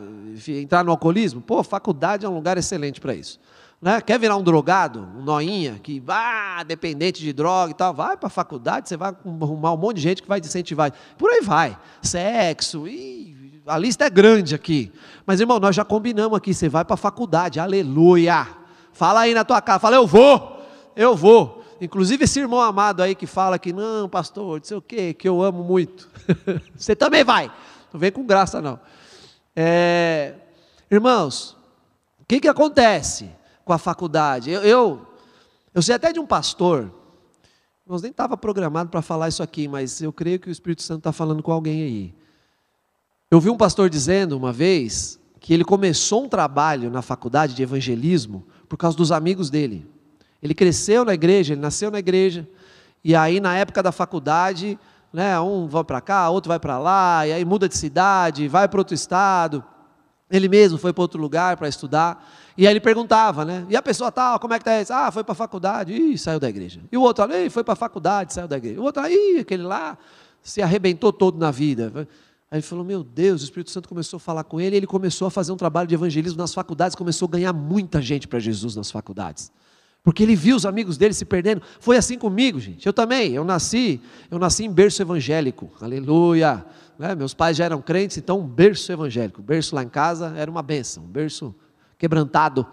[0.48, 1.40] entrar no alcoolismo?
[1.40, 3.40] Pô, faculdade é um lugar excelente para isso.
[3.82, 4.00] Né?
[4.00, 8.28] Quer virar um drogado, um noinha, que ah, dependente de droga e tal, vai para
[8.28, 10.92] a faculdade, você vai arrumar um monte de gente que vai te incentivar.
[11.18, 11.76] Por aí vai.
[12.00, 13.33] Sexo, e
[13.66, 14.92] a lista é grande aqui.
[15.26, 18.46] Mas, irmão, nós já combinamos aqui, você vai para a faculdade, aleluia.
[18.92, 20.62] Fala aí na tua casa, fala, eu vou,
[20.94, 21.64] eu vou.
[21.80, 25.28] Inclusive esse irmão amado aí que fala que, não, pastor, não sei o quê, que
[25.28, 26.08] eu amo muito.
[26.76, 27.50] você também vai.
[27.92, 28.78] Não vem com graça, não.
[29.56, 30.34] É,
[30.90, 31.56] irmãos,
[32.20, 33.30] o que, que acontece
[33.64, 34.50] com a faculdade?
[34.50, 35.06] Eu, eu,
[35.74, 36.90] eu sei até de um pastor,
[37.86, 40.98] nós nem estava programado para falar isso aqui, mas eu creio que o Espírito Santo
[40.98, 42.23] está falando com alguém aí.
[43.34, 47.64] Eu vi um pastor dizendo uma vez que ele começou um trabalho na faculdade de
[47.64, 49.84] evangelismo por causa dos amigos dele.
[50.40, 52.48] Ele cresceu na igreja, ele nasceu na igreja,
[53.02, 54.78] e aí na época da faculdade,
[55.12, 58.68] né, um vai para cá, outro vai para lá, e aí muda de cidade, vai
[58.68, 59.64] para outro estado.
[60.30, 62.24] Ele mesmo foi para outro lugar para estudar.
[62.56, 63.66] E aí ele perguntava, né?
[63.68, 64.92] E a pessoa tal, como é que isso?
[64.92, 66.82] Ah, foi para a faculdade, e saiu da igreja.
[66.92, 68.80] E o outro ali, foi para a faculdade, saiu da igreja.
[68.80, 69.98] O outro aí, aquele lá,
[70.40, 72.06] se arrebentou todo na vida.
[72.54, 74.86] Aí ele falou: Meu Deus, o Espírito Santo começou a falar com ele, e ele
[74.86, 78.38] começou a fazer um trabalho de evangelismo nas faculdades, começou a ganhar muita gente para
[78.38, 79.50] Jesus nas faculdades.
[80.04, 81.60] Porque ele viu os amigos dele se perdendo.
[81.80, 82.86] Foi assim comigo, gente.
[82.86, 85.68] Eu também, eu nasci, eu nasci em berço evangélico.
[85.80, 86.64] Aleluia.
[86.96, 87.16] Né?
[87.16, 89.42] Meus pais já eram crentes, então um berço evangélico.
[89.42, 91.52] berço lá em casa era uma benção, um berço
[91.98, 92.64] quebrantado.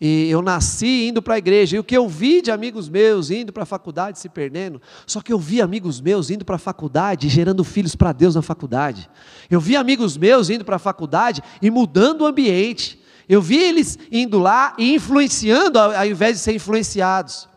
[0.00, 3.30] E eu nasci indo para a igreja, e o que eu vi de amigos meus
[3.30, 6.58] indo para a faculdade se perdendo, só que eu vi amigos meus indo para a
[6.58, 9.10] faculdade gerando filhos para Deus na faculdade.
[9.50, 13.00] Eu vi amigos meus indo para a faculdade e mudando o ambiente.
[13.28, 17.48] Eu vi eles indo lá e influenciando ao invés de ser influenciados.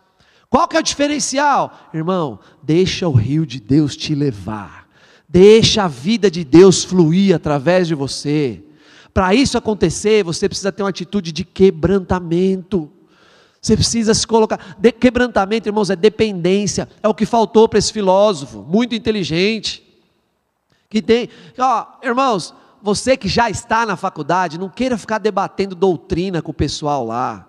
[0.50, 1.90] Qual que é o diferencial?
[1.94, 4.88] Irmão, deixa o rio de Deus te levar.
[5.30, 8.62] Deixa a vida de Deus fluir através de você.
[9.14, 12.92] Para isso acontecer, você precisa ter uma atitude de quebrantamento.
[13.62, 14.76] Você precisa se colocar.
[14.80, 16.90] De, quebrantamento, irmãos, é dependência.
[17.04, 19.84] É o que faltou para esse filósofo, muito inteligente.
[20.90, 21.30] Que tem.
[21.58, 26.54] Ó, irmãos, você que já está na faculdade, não queira ficar debatendo doutrina com o
[26.54, 27.48] pessoal lá.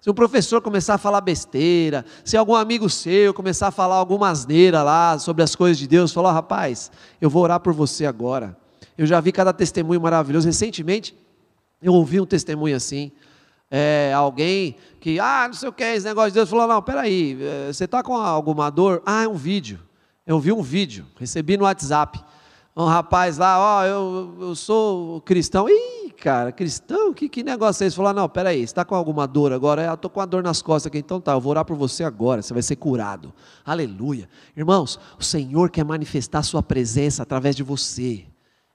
[0.00, 4.28] Se um professor começar a falar besteira, se algum amigo seu começar a falar alguma
[4.28, 6.90] asneira lá sobre as coisas de Deus, falar, oh, rapaz,
[7.22, 8.54] eu vou orar por você agora.
[8.96, 10.46] Eu já vi cada testemunho maravilhoso.
[10.46, 11.16] Recentemente,
[11.82, 13.12] eu ouvi um testemunho assim.
[13.70, 17.36] É, alguém que, ah, não sei o que, esse negócio de Deus, falou: não, peraí,
[17.40, 19.02] é, você está com alguma dor?
[19.04, 19.80] Ah, é um vídeo.
[20.26, 22.22] Eu vi um vídeo, recebi no WhatsApp.
[22.76, 25.68] Um rapaz lá, ó, oh, eu, eu sou cristão.
[25.68, 27.12] Ih, cara, cristão?
[27.12, 27.96] Que, que negócio é esse?
[27.96, 29.82] Falou: não, peraí, você está com alguma dor agora?
[29.82, 31.76] É, eu estou com uma dor nas costas aqui, então tá, eu vou orar por
[31.76, 33.32] você agora, você vai ser curado.
[33.64, 34.28] Aleluia.
[34.56, 38.24] Irmãos, o Senhor quer manifestar a sua presença através de você.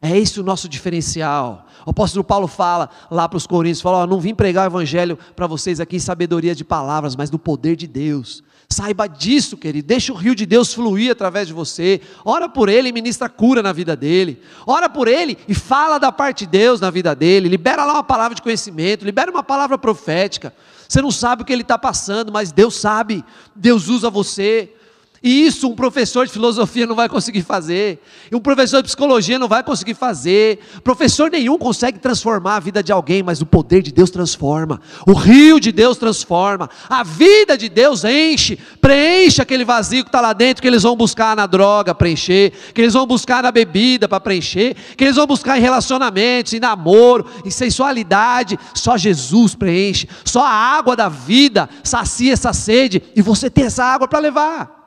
[0.01, 1.65] É esse o nosso diferencial.
[1.85, 5.45] O apóstolo Paulo fala lá para os Coríntios, fala, não vim pregar o evangelho para
[5.45, 8.41] vocês aqui em sabedoria de palavras, mas do poder de Deus.
[8.71, 9.87] Saiba disso, querido.
[9.87, 11.99] Deixa o rio de Deus fluir através de você.
[12.23, 14.41] Ora por ele e ministra cura na vida dele.
[14.65, 17.49] Ora por ele e fala da parte de Deus na vida dele.
[17.49, 20.53] Libera lá uma palavra de conhecimento, libera uma palavra profética.
[20.87, 23.25] Você não sabe o que ele está passando, mas Deus sabe.
[23.55, 24.73] Deus usa você.
[25.21, 28.01] E isso um professor de filosofia não vai conseguir fazer,
[28.31, 30.59] e um professor de psicologia não vai conseguir fazer.
[30.83, 35.13] Professor nenhum consegue transformar a vida de alguém, mas o poder de Deus transforma, o
[35.13, 40.31] rio de Deus transforma, a vida de Deus enche, preenche aquele vazio que está lá
[40.31, 44.19] dentro, que eles vão buscar na droga preencher, que eles vão buscar na bebida para
[44.19, 48.57] preencher, que eles vão buscar em relacionamentos, em namoro, em sensualidade.
[48.73, 53.83] Só Jesus preenche, só a água da vida sacia essa sede, e você tem essa
[53.83, 54.78] água para levar.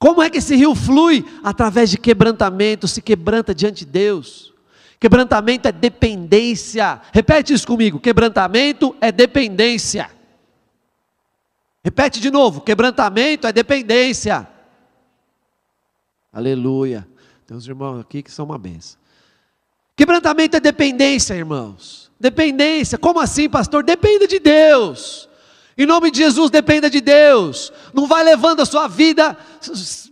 [0.00, 1.26] Como é que esse rio flui?
[1.44, 4.50] Através de quebrantamento, se quebranta diante de Deus.
[4.98, 7.02] Quebrantamento é dependência.
[7.12, 10.10] Repete isso comigo: quebrantamento é dependência.
[11.84, 14.48] Repete de novo: quebrantamento é dependência.
[16.32, 17.06] Aleluia.
[17.46, 18.98] Tem uns irmãos aqui que são uma benção.
[19.94, 22.10] Quebrantamento é dependência, irmãos.
[22.18, 22.96] Dependência.
[22.96, 23.84] Como assim, pastor?
[23.84, 25.28] Dependa de Deus.
[25.76, 27.72] Em nome de Jesus, dependa de Deus.
[27.92, 29.36] Não vai levando a sua vida,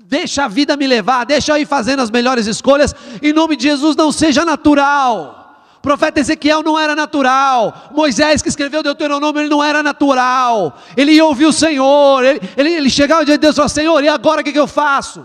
[0.00, 2.94] deixa a vida me levar, deixa eu ir fazendo as melhores escolhas.
[3.22, 5.38] Em nome de Jesus, não seja natural.
[5.78, 7.90] O profeta Ezequiel não era natural.
[7.94, 10.76] Moisés, que escreveu Deuteronômio, ele não era natural.
[10.96, 12.24] Ele ia ouvir o Senhor.
[12.24, 14.58] Ele, ele, ele chegava diante de Deus e falava: Senhor, e agora o que, que
[14.58, 15.24] eu faço?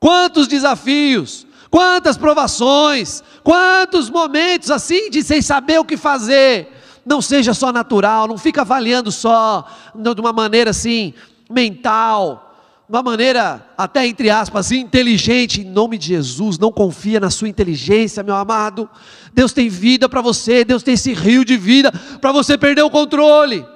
[0.00, 6.77] Quantos desafios, quantas provações, quantos momentos assim de sem saber o que fazer.
[7.08, 11.14] Não seja só natural, não fica avaliando só de uma maneira assim
[11.48, 12.54] mental,
[12.86, 17.48] de uma maneira até entre aspas inteligente, em nome de Jesus, não confia na sua
[17.48, 18.90] inteligência, meu amado.
[19.32, 21.90] Deus tem vida para você, Deus tem esse rio de vida
[22.20, 23.66] para você perder o controle.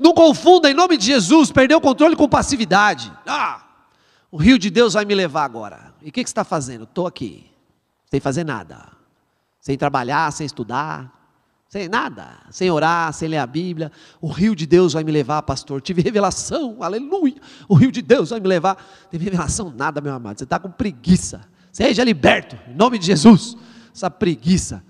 [0.00, 3.12] Não confunda em nome de Jesus perder o controle com passividade.
[3.24, 3.62] Ah,
[4.32, 5.94] o rio de Deus vai me levar agora.
[6.02, 6.82] E o que, que você está fazendo?
[6.82, 7.46] Estou aqui,
[8.10, 8.88] sem fazer nada,
[9.60, 11.19] sem trabalhar, sem estudar,
[11.70, 13.92] sem nada, sem orar, sem ler a Bíblia.
[14.20, 15.80] O rio de Deus vai me levar, pastor.
[15.80, 17.36] Tive revelação, aleluia.
[17.68, 18.76] O rio de Deus vai me levar.
[19.08, 20.36] Teve revelação nada, meu amado.
[20.36, 21.42] Você está com preguiça.
[21.70, 23.56] Seja liberto, em nome de Jesus.
[23.94, 24.82] Essa preguiça.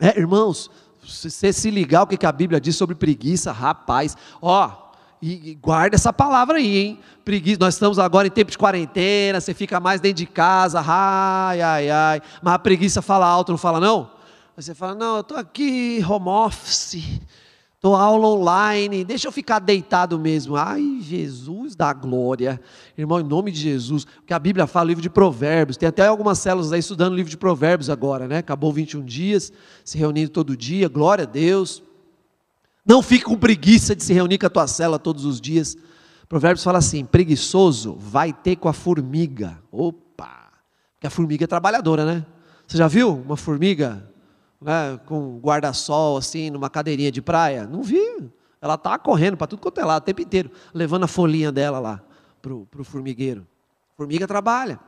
[0.00, 0.68] É, irmãos,
[1.06, 4.90] se você se ligar o que a Bíblia diz sobre preguiça, rapaz, ó,
[5.22, 7.00] e, guarda essa palavra aí, hein?
[7.24, 7.58] Preguiça.
[7.60, 11.90] Nós estamos agora em tempo de quarentena, você fica mais dentro de casa, ai, ai,
[11.90, 12.22] ai.
[12.42, 14.15] Mas a preguiça fala alto, não fala não?
[14.64, 17.20] Você fala, não, eu estou aqui home office,
[17.74, 20.56] estou aula online, deixa eu ficar deitado mesmo.
[20.56, 22.58] Ai, Jesus da glória.
[22.96, 26.38] Irmão, em nome de Jesus, que a Bíblia fala, livro de provérbios, tem até algumas
[26.38, 28.38] células aí estudando livro de provérbios agora, né?
[28.38, 29.52] Acabou 21 dias,
[29.84, 31.82] se reunindo todo dia, glória a Deus.
[32.84, 35.76] Não fique com preguiça de se reunir com a tua cela todos os dias.
[36.30, 39.58] Provérbios fala assim: preguiçoso vai ter com a formiga.
[39.70, 40.50] Opa!
[40.94, 42.24] Porque a formiga é trabalhadora, né?
[42.66, 44.15] Você já viu uma formiga
[44.60, 47.66] né, com guarda-sol, assim, numa cadeirinha de praia?
[47.66, 48.30] Não vi.
[48.60, 51.78] Ela está correndo para tudo quanto é lá, o tempo inteiro, levando a folhinha dela
[51.78, 52.02] lá
[52.40, 53.46] para o formigueiro.
[53.96, 54.78] Formiga trabalha.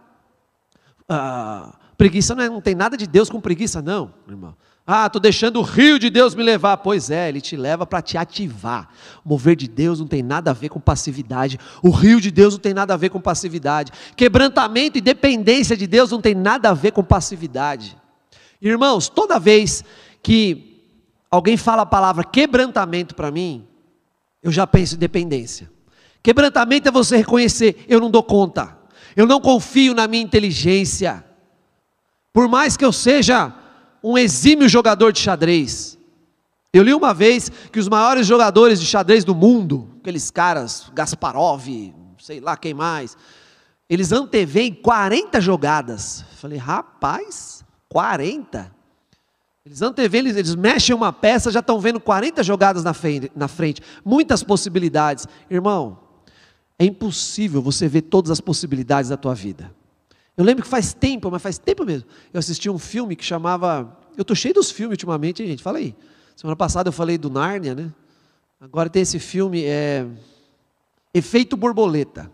[1.09, 4.55] Ah, preguiça não, é, não tem nada de Deus com preguiça, não, irmão.
[4.91, 6.79] Ah, estou deixando o rio de Deus me levar.
[6.79, 8.89] Pois é, ele te leva para te ativar.
[9.23, 11.59] O mover de Deus não tem nada a ver com passividade.
[11.83, 13.93] O rio de Deus não tem nada a ver com passividade.
[14.17, 17.98] Quebrantamento e dependência de Deus não tem nada a ver com passividade.
[18.61, 19.85] Irmãos, toda vez
[20.23, 20.85] que
[21.31, 23.67] alguém fala a palavra quebrantamento para mim,
[24.43, 25.71] eu já penso em dependência.
[26.23, 28.77] Quebrantamento é você reconhecer, eu não dou conta,
[29.17, 31.25] eu não confio na minha inteligência.
[32.33, 33.53] Por mais que eu seja
[34.03, 35.99] um exímio jogador de xadrez,
[36.73, 41.67] eu li uma vez que os maiores jogadores de xadrez do mundo, aqueles caras, Gasparov,
[42.21, 43.17] sei lá quem mais,
[43.89, 46.25] eles antevêm 40 jogadas.
[46.37, 47.58] Falei, rapaz,
[47.89, 48.75] 40.
[49.65, 53.49] Eles antevêm, eles, eles mexem uma peça, já estão vendo 40 jogadas na frente, na
[53.49, 55.27] frente, muitas possibilidades.
[55.51, 55.99] Irmão,
[56.79, 59.71] é impossível você ver todas as possibilidades da tua vida.
[60.37, 62.09] Eu lembro que faz tempo, mas faz tempo mesmo.
[62.33, 63.99] Eu assisti um filme que chamava.
[64.17, 65.63] Eu estou cheio dos filmes ultimamente, gente.
[65.63, 65.97] Fala aí.
[66.37, 67.93] Semana passada eu falei do Nárnia, né?
[68.61, 70.07] Agora tem esse filme, é.
[71.13, 72.31] Efeito Borboleta.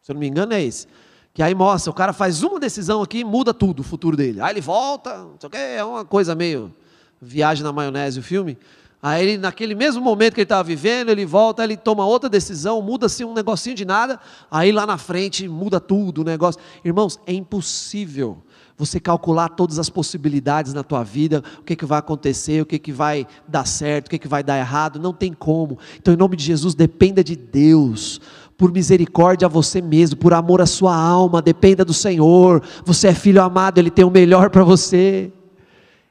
[0.00, 0.86] Se eu não me engano, é esse.
[1.34, 4.40] Que aí mostra, o cara faz uma decisão aqui e muda tudo o futuro dele.
[4.40, 6.72] Aí ele volta, não sei o quê, é uma coisa meio
[7.20, 8.56] viagem na maionese o filme.
[9.02, 12.80] Aí ele, naquele mesmo momento que ele estava vivendo, ele volta, ele toma outra decisão,
[12.80, 14.18] muda-se um negocinho de nada,
[14.48, 16.60] aí lá na frente muda tudo o negócio.
[16.84, 18.42] Irmãos, é impossível
[18.76, 22.78] você calcular todas as possibilidades na tua vida, o que, que vai acontecer, o que,
[22.78, 25.78] que vai dar certo, o que, que vai dar errado, não tem como.
[25.96, 28.20] Então, em nome de Jesus, dependa de Deus
[28.56, 32.62] por misericórdia a você mesmo, por amor à sua alma, dependa do Senhor.
[32.84, 35.32] Você é filho amado, Ele tem o melhor para você.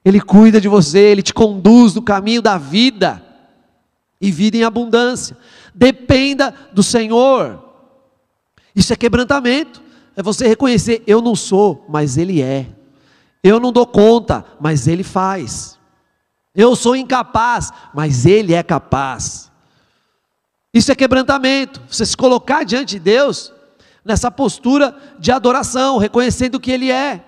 [0.03, 3.23] Ele cuida de você, Ele te conduz no caminho da vida
[4.19, 5.37] e vida em abundância.
[5.73, 7.63] Dependa do Senhor.
[8.75, 9.81] Isso é quebrantamento.
[10.15, 12.67] É você reconhecer: eu não sou, mas Ele é.
[13.43, 15.79] Eu não dou conta, mas Ele faz.
[16.55, 19.51] Eu sou incapaz, mas Ele é capaz.
[20.73, 21.81] Isso é quebrantamento.
[21.87, 23.53] Você se colocar diante de Deus
[24.03, 27.23] nessa postura de adoração, reconhecendo o que Ele é.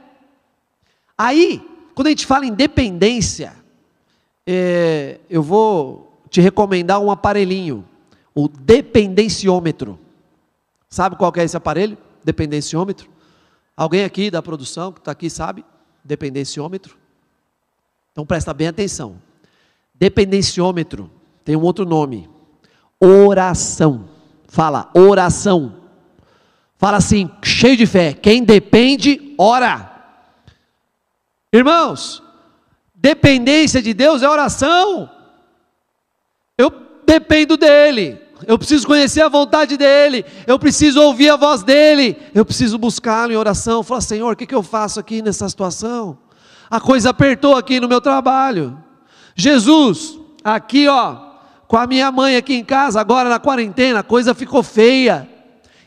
[1.18, 3.54] Aí, quando a gente fala em dependência,
[4.46, 7.86] é, eu vou te recomendar um aparelhinho,
[8.34, 9.98] o dependenciômetro.
[10.90, 11.98] Sabe qual é esse aparelho?
[12.26, 13.08] dependenciômetro?
[13.78, 15.64] Alguém aqui da produção que está aqui sabe?
[16.04, 16.98] Dependenciômetro?
[18.12, 19.22] Então presta bem atenção.
[19.94, 21.10] Dependenciômetro
[21.44, 22.28] tem um outro nome.
[23.00, 24.10] Oração.
[24.48, 25.76] Fala, oração.
[26.78, 28.14] Fala assim, cheio de fé.
[28.14, 29.92] Quem depende, ora.
[31.52, 32.22] Irmãos,
[32.94, 35.10] dependência de Deus é oração.
[36.58, 36.72] Eu
[37.06, 38.20] dependo dEle.
[38.46, 40.26] Eu preciso conhecer a vontade dEle.
[40.46, 42.18] Eu preciso ouvir a voz dEle.
[42.34, 43.84] Eu preciso buscá-lo em oração.
[43.84, 46.18] Fala, Senhor, o que, que eu faço aqui nessa situação?
[46.70, 48.78] A coisa apertou aqui no meu trabalho.
[49.36, 51.25] Jesus, aqui ó,
[51.68, 55.28] com a minha mãe aqui em casa, agora na quarentena, a coisa ficou feia.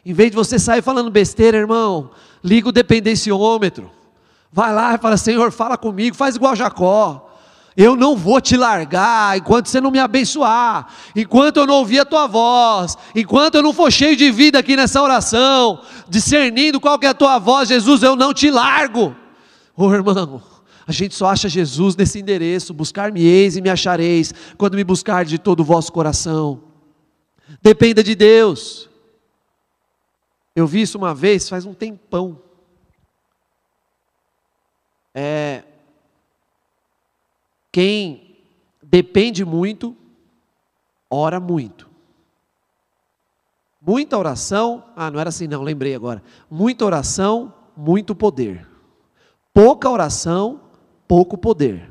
[0.04, 2.10] Em vez de você sair falando besteira, irmão,
[2.42, 3.90] liga o dependenciômetro.
[4.52, 7.26] Vai lá e fala: Senhor, fala comigo, faz igual Jacó.
[7.76, 12.04] Eu não vou te largar enquanto você não me abençoar, enquanto eu não ouvir a
[12.04, 17.06] tua voz, enquanto eu não for cheio de vida aqui nessa oração, discernindo qual que
[17.06, 19.14] é a tua voz, Jesus, eu não te largo.
[19.76, 20.42] Ô oh, irmão,
[20.88, 25.38] a gente só acha Jesus nesse endereço: buscar-me-eis e me achareis, quando me buscar de
[25.38, 26.62] todo o vosso coração.
[27.60, 28.88] Dependa de Deus.
[30.56, 32.40] Eu vi isso uma vez, faz um tempão.
[35.14, 35.62] É,
[37.70, 38.38] quem
[38.82, 39.94] depende muito,
[41.10, 41.86] ora muito.
[43.78, 46.22] Muita oração, ah, não era assim não, lembrei agora.
[46.50, 48.66] Muita oração, muito poder.
[49.52, 50.67] Pouca oração,
[51.08, 51.90] pouco poder.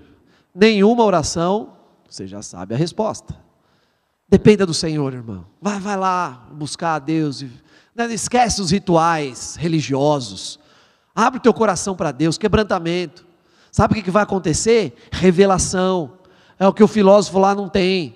[0.54, 1.74] Nenhuma oração,
[2.08, 3.36] você já sabe a resposta.
[4.30, 5.46] Dependa do Senhor, irmão.
[5.62, 7.44] Vai, vai lá buscar a Deus.
[7.96, 10.60] Não esquece os rituais religiosos.
[11.16, 13.26] Abre o teu coração para Deus, quebrantamento.
[13.72, 14.94] Sabe o que vai acontecer?
[15.12, 16.14] Revelação.
[16.60, 18.16] É o que o filósofo lá não tem.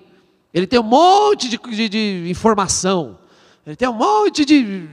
[0.52, 3.18] Ele tem um monte de, de, de informação.
[3.66, 4.88] Ele tem um monte de,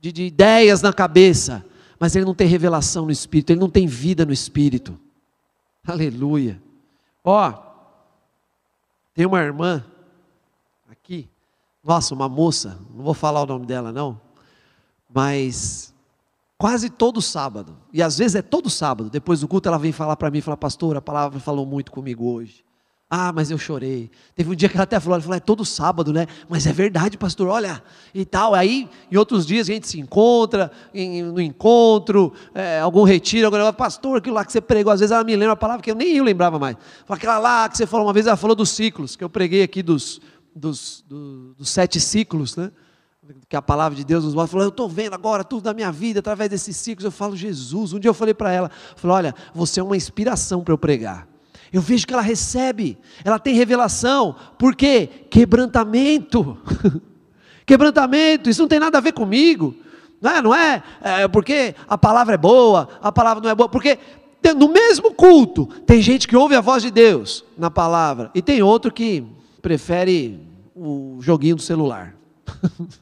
[0.00, 1.64] de ideias na cabeça.
[1.98, 3.50] Mas ele não tem revelação no espírito.
[3.50, 4.98] Ele não tem vida no espírito.
[5.92, 6.62] Aleluia.
[7.24, 7.52] Ó,
[9.14, 9.84] tem uma irmã
[10.90, 11.28] aqui,
[11.84, 14.20] nossa, uma moça, não vou falar o nome dela não,
[15.12, 15.94] mas
[16.56, 20.16] quase todo sábado, e às vezes é todo sábado, depois do culto ela vem falar
[20.16, 22.64] para mim, fala, pastor, a palavra falou muito comigo hoje.
[23.12, 24.08] Ah, mas eu chorei.
[24.36, 26.28] Teve um dia que ela até falou, ela falou, é todo sábado, né?
[26.48, 27.82] Mas é verdade, pastor, olha,
[28.14, 28.54] e tal.
[28.54, 33.72] Aí, em outros dias, a gente se encontra, em, no encontro, é, algum retiro, agora,
[33.72, 35.94] pastor, aquilo lá que você pregou, às vezes ela me lembra a palavra que eu
[35.96, 36.76] nem eu lembrava mais.
[37.08, 39.82] Aquela lá que você falou, uma vez ela falou dos ciclos, que eu preguei aqui
[39.82, 40.20] dos,
[40.54, 42.70] dos, do, dos sete ciclos, né?
[43.48, 45.90] que a palavra de Deus nos mostra, falou, eu estou vendo agora tudo da minha
[45.90, 49.34] vida, através desses ciclos, eu falo, Jesus, um dia eu falei para ela, falei, olha,
[49.52, 51.28] você é uma inspiração para eu pregar,
[51.72, 55.08] eu vejo que ela recebe, ela tem revelação, por quê?
[55.30, 56.58] Quebrantamento,
[57.64, 59.74] quebrantamento, isso não tem nada a ver comigo,
[60.20, 63.68] não é, não é, é porque a palavra é boa, a palavra não é boa,
[63.68, 63.98] porque
[64.56, 68.62] no mesmo culto, tem gente que ouve a voz de Deus na palavra, e tem
[68.62, 69.24] outro que
[69.62, 70.40] prefere
[70.74, 72.14] o joguinho do celular.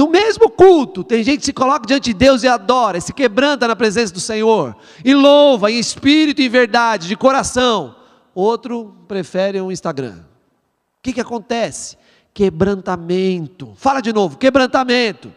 [0.00, 3.12] No mesmo culto, tem gente que se coloca diante de Deus e adora, e se
[3.12, 7.94] quebranta na presença do Senhor, e louva em espírito e verdade, de coração.
[8.34, 10.14] Outro prefere um Instagram.
[10.16, 11.98] O que, que acontece?
[12.32, 13.74] Quebrantamento.
[13.76, 15.30] Fala de novo, quebrantamento.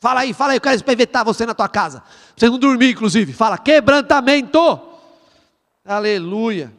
[0.00, 2.02] Fala aí, fala aí, eu quero experimentar você na tua casa.
[2.36, 3.32] Você não dormir, inclusive.
[3.32, 4.80] Fala, quebrantamento.
[5.84, 6.72] Aleluia.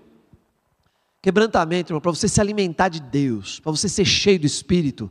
[1.22, 5.10] Quebrantamento, irmão, para você se alimentar de Deus, para você ser cheio do Espírito,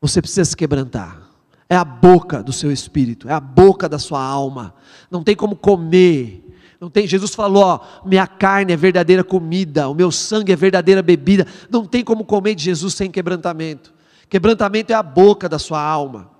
[0.00, 1.20] você precisa se quebrantar.
[1.68, 4.74] É a boca do seu espírito, é a boca da sua alma.
[5.10, 6.44] Não tem como comer.
[6.80, 11.02] Não tem, Jesus falou, ó, minha carne é verdadeira comida, o meu sangue é verdadeira
[11.02, 11.46] bebida.
[11.68, 13.92] Não tem como comer de Jesus sem quebrantamento.
[14.28, 16.30] Quebrantamento é a boca da sua alma.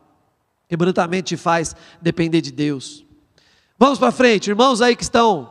[0.69, 3.05] Quebrantamento te faz depender de Deus.
[3.79, 5.51] Vamos para frente, irmãos aí que estão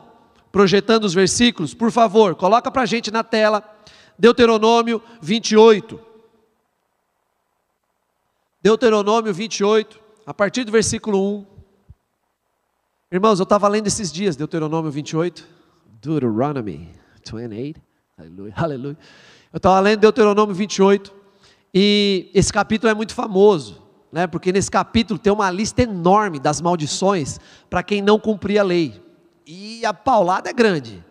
[0.50, 3.62] projetando os versículos, por favor, coloca para a gente na tela,
[4.18, 6.07] Deuteronômio 28.
[8.60, 11.46] Deuteronômio 28, a partir do versículo 1.
[13.12, 15.46] Irmãos, eu estava lendo esses dias, Deuteronômio 28,
[16.02, 17.80] Deuteronomy 28,
[18.18, 18.98] aleluia, aleluia.
[19.52, 21.14] Eu estava lendo Deuteronômio 28,
[21.72, 23.80] e esse capítulo é muito famoso,
[24.10, 27.38] né, porque nesse capítulo tem uma lista enorme das maldições
[27.70, 29.00] para quem não cumpria a lei,
[29.46, 31.04] e a paulada é grande.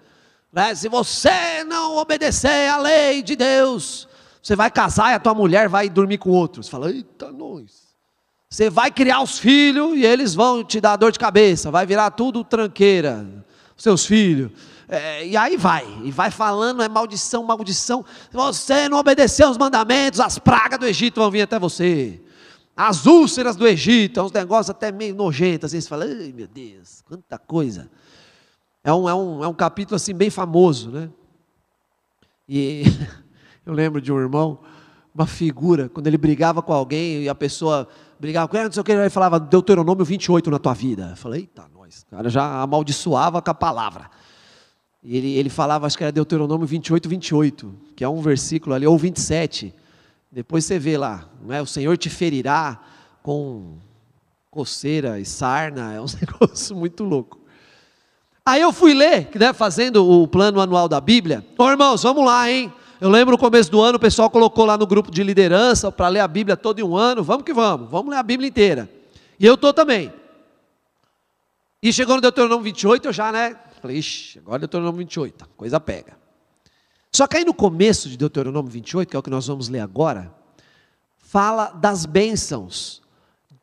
[0.52, 0.76] Né?
[0.76, 4.06] Se você não obedecer à lei de Deus,
[4.42, 6.64] você vai casar e a tua mulher vai dormir com outro.
[6.64, 7.88] Você fala, eita, nós.
[8.50, 12.12] Você vai criar os filhos e eles vão te dar dor de cabeça, vai virar
[12.12, 14.52] tudo tranqueira, seus filhos.
[14.88, 18.06] É, e aí vai, e vai falando, é maldição, maldição.
[18.32, 22.22] Você não obedecer os mandamentos, as pragas do Egito vão vir até você.
[22.76, 26.48] as úlceras do Egito, é uns negócios até meio nojentos, assim, você fala, ai meu
[26.48, 27.90] Deus, quanta coisa.
[28.82, 31.10] É um, é um, é um capítulo assim bem famoso, né?
[32.48, 32.84] E
[33.68, 34.60] eu lembro de um irmão,
[35.14, 37.86] uma figura, quando ele brigava com alguém e a pessoa
[38.18, 41.10] brigava com ele, não sei o que, ele falava Deuteronômio 28 na tua vida.
[41.12, 42.04] Eu falei, eita, nós.
[42.04, 44.10] O cara já amaldiçoava com a palavra.
[45.04, 48.88] E ele, ele falava, acho que era Deuteronômio 28, 28, que é um versículo ali,
[48.88, 49.76] ou 27.
[50.32, 51.62] Depois você vê lá, não é?
[51.62, 52.80] o Senhor te ferirá
[53.22, 53.80] com
[54.50, 57.38] coceira e sarna, é um negócio muito louco.
[58.46, 61.46] Aí eu fui ler, né, fazendo o plano anual da Bíblia.
[61.58, 62.72] Ô irmãos, vamos lá, hein?
[63.00, 66.08] Eu lembro no começo do ano, o pessoal colocou lá no grupo de liderança para
[66.08, 67.24] ler a Bíblia todo um ano.
[67.24, 68.90] Vamos que vamos, vamos ler a Bíblia inteira.
[69.40, 70.12] E eu estou também.
[71.82, 73.56] E chegou no Deuteronômio 28, eu já, né?
[73.80, 76.18] Falei, ixi, agora Deuteronômio 28, a coisa pega.
[77.12, 79.80] Só que aí no começo de Deuteronômio 28, que é o que nós vamos ler
[79.80, 80.34] agora,
[81.20, 83.04] fala das bênçãos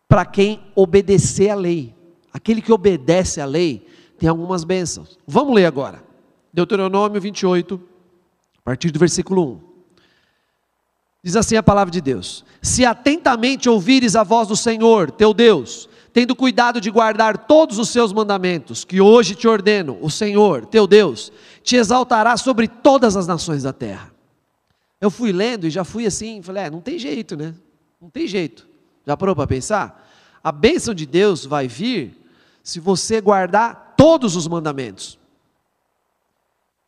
[0.09, 1.93] para quem obedecer a lei.
[2.33, 3.85] Aquele que obedece à lei
[4.17, 5.19] tem algumas bênçãos.
[5.27, 6.05] Vamos ler agora.
[6.53, 7.94] Deuteronômio 28,
[8.65, 9.61] a partir do versículo 1.
[11.23, 15.89] Diz assim a palavra de Deus: Se atentamente ouvires a voz do Senhor, teu Deus,
[16.15, 20.87] tendo cuidado de guardar todos os seus mandamentos, que hoje te ordeno, o Senhor, teu
[20.87, 21.31] Deus,
[21.63, 24.13] te exaltará sobre todas as nações da terra.
[25.01, 27.55] Eu fui lendo e já fui assim, falei, é, não tem jeito, né?
[28.01, 28.67] Não tem jeito.
[29.07, 30.09] Já parou para pensar?
[30.43, 32.17] A bênção de Deus vai vir
[32.63, 35.19] se você guardar todos os mandamentos.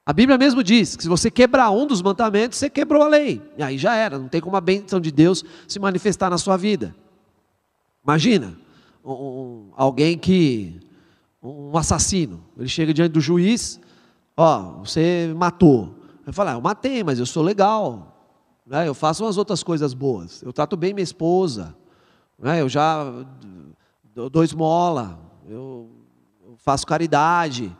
[0.06, 3.42] A Bíblia mesmo diz que se você quebrar um dos mandamentos, você quebrou a lei.
[3.58, 6.56] E aí já era, não tem como a bênção de Deus se manifestar na sua
[6.56, 6.94] vida.
[8.04, 8.56] Imagina,
[9.04, 10.80] um, um, alguém que.
[11.42, 13.78] Um assassino, ele chega diante do juiz,
[14.36, 15.94] ó, você matou.
[16.24, 18.16] Ele fala, ah, eu matei, mas eu sou legal.
[18.66, 18.88] Né?
[18.88, 20.42] Eu faço umas outras coisas boas.
[20.42, 21.76] Eu trato bem minha esposa.
[22.36, 22.62] Né?
[22.62, 23.04] Eu já
[24.12, 25.20] dou esmola.
[25.48, 25.88] Eu,
[26.44, 27.76] eu faço caridade.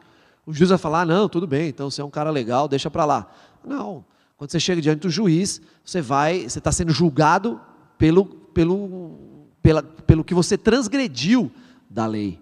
[0.47, 2.88] O juiz vai falar: ah, não, tudo bem, então você é um cara legal, deixa
[2.88, 3.30] para lá.
[3.64, 4.05] Não.
[4.36, 7.61] Quando você chega diante do juiz, você vai, você está sendo julgado
[7.99, 9.18] pelo, pelo,
[9.62, 11.51] pela, pelo que você transgrediu
[11.90, 12.38] da lei.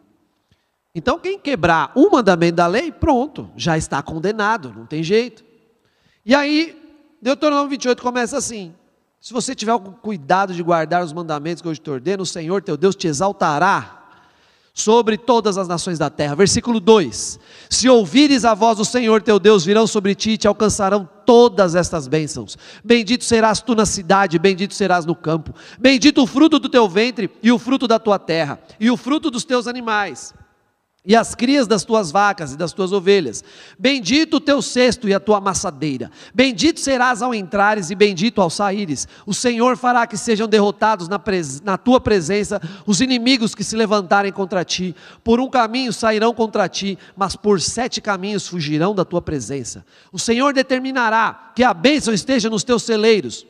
[0.94, 5.44] Então, quem quebrar um mandamento da lei, pronto, já está condenado, não tem jeito.
[6.26, 6.80] E aí,
[7.22, 8.74] Deuteronômio 28 começa assim:
[9.20, 12.76] se você tiver cuidado de guardar os mandamentos que hoje te ordeno, o Senhor teu
[12.76, 14.03] Deus te exaltará
[14.74, 16.34] sobre todas as nações da terra.
[16.34, 17.38] Versículo 2:
[17.70, 21.76] Se ouvires a voz do Senhor teu Deus, virão sobre ti e te alcançarão todas
[21.76, 22.58] estas bênçãos.
[22.84, 25.54] Bendito serás tu na cidade, bendito serás no campo.
[25.78, 29.30] Bendito o fruto do teu ventre e o fruto da tua terra, e o fruto
[29.30, 30.34] dos teus animais
[31.06, 33.44] e as crias das tuas vacas e das tuas ovelhas.
[33.78, 36.10] Bendito o teu cesto e a tua amassadeira.
[36.32, 39.06] Bendito serás ao entrares e bendito ao saíres.
[39.26, 43.76] O Senhor fará que sejam derrotados na, pres na tua presença os inimigos que se
[43.76, 44.96] levantarem contra ti.
[45.22, 49.84] Por um caminho sairão contra ti, mas por sete caminhos fugirão da tua presença.
[50.10, 53.46] O Senhor determinará que a bênção esteja nos teus celeiros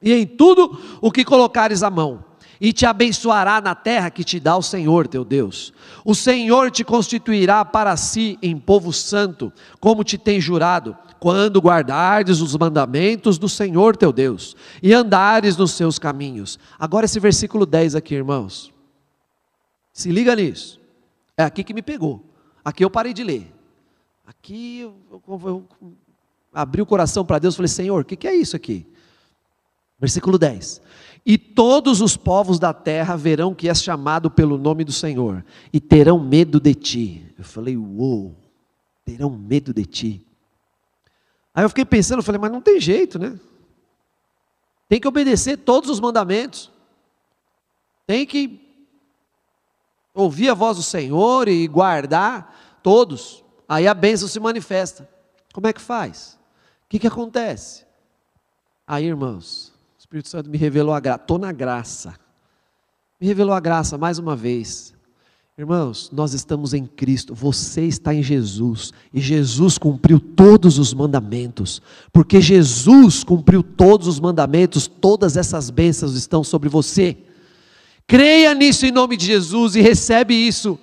[0.00, 4.38] e em tudo o que colocares a mão e te abençoará na terra que te
[4.38, 5.72] dá o Senhor teu Deus.
[6.04, 12.40] O Senhor te constituirá para si em povo santo, como te tem jurado, quando guardardes
[12.40, 16.58] os mandamentos do Senhor teu Deus e andares nos seus caminhos.
[16.78, 18.72] Agora esse versículo 10 aqui, irmãos.
[19.92, 20.80] Se liga nisso.
[21.36, 22.24] É aqui que me pegou.
[22.64, 23.52] Aqui eu parei de ler.
[24.26, 24.94] Aqui eu,
[25.28, 25.68] eu, eu
[26.52, 28.86] abri o coração para Deus e falei: Senhor, o que, que é isso aqui?
[29.98, 30.80] Versículo 10:
[31.26, 35.80] E todos os povos da terra verão que és chamado pelo nome do Senhor, e
[35.80, 37.34] terão medo de ti.
[37.38, 38.36] Eu falei, uou,
[39.04, 40.26] terão medo de ti.
[41.54, 43.38] Aí eu fiquei pensando, eu falei, mas não tem jeito, né?
[44.88, 46.70] Tem que obedecer todos os mandamentos,
[48.06, 48.60] tem que
[50.14, 53.42] ouvir a voz do Senhor e guardar todos.
[53.68, 55.08] Aí a bênção se manifesta.
[55.52, 56.38] Como é que faz?
[56.84, 57.84] O que, que acontece?
[58.86, 59.73] Aí, irmãos,
[60.04, 61.22] Espírito Santo me revelou a graça.
[61.22, 62.14] Estou na graça.
[63.18, 64.92] Me revelou a graça mais uma vez.
[65.56, 71.80] Irmãos, nós estamos em Cristo, você está em Jesus, e Jesus cumpriu todos os mandamentos,
[72.12, 77.16] porque Jesus cumpriu todos os mandamentos, todas essas bênçãos estão sobre você.
[78.06, 80.78] Creia nisso em nome de Jesus e recebe isso.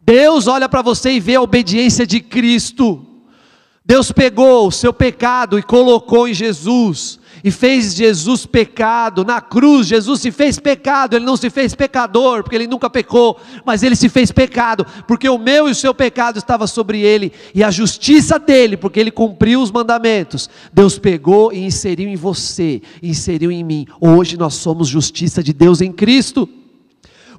[0.00, 3.06] Deus olha para você e vê a obediência de Cristo.
[3.84, 9.24] Deus pegou o seu pecado e colocou em Jesus e fez Jesus pecado.
[9.24, 13.38] Na cruz, Jesus se fez pecado, ele não se fez pecador, porque ele nunca pecou,
[13.64, 17.32] mas ele se fez pecado, porque o meu e o seu pecado estava sobre ele,
[17.54, 20.48] e a justiça dele, porque ele cumpriu os mandamentos.
[20.72, 23.86] Deus pegou e inseriu em você, inseriu em mim.
[24.00, 26.48] Hoje nós somos justiça de Deus em Cristo.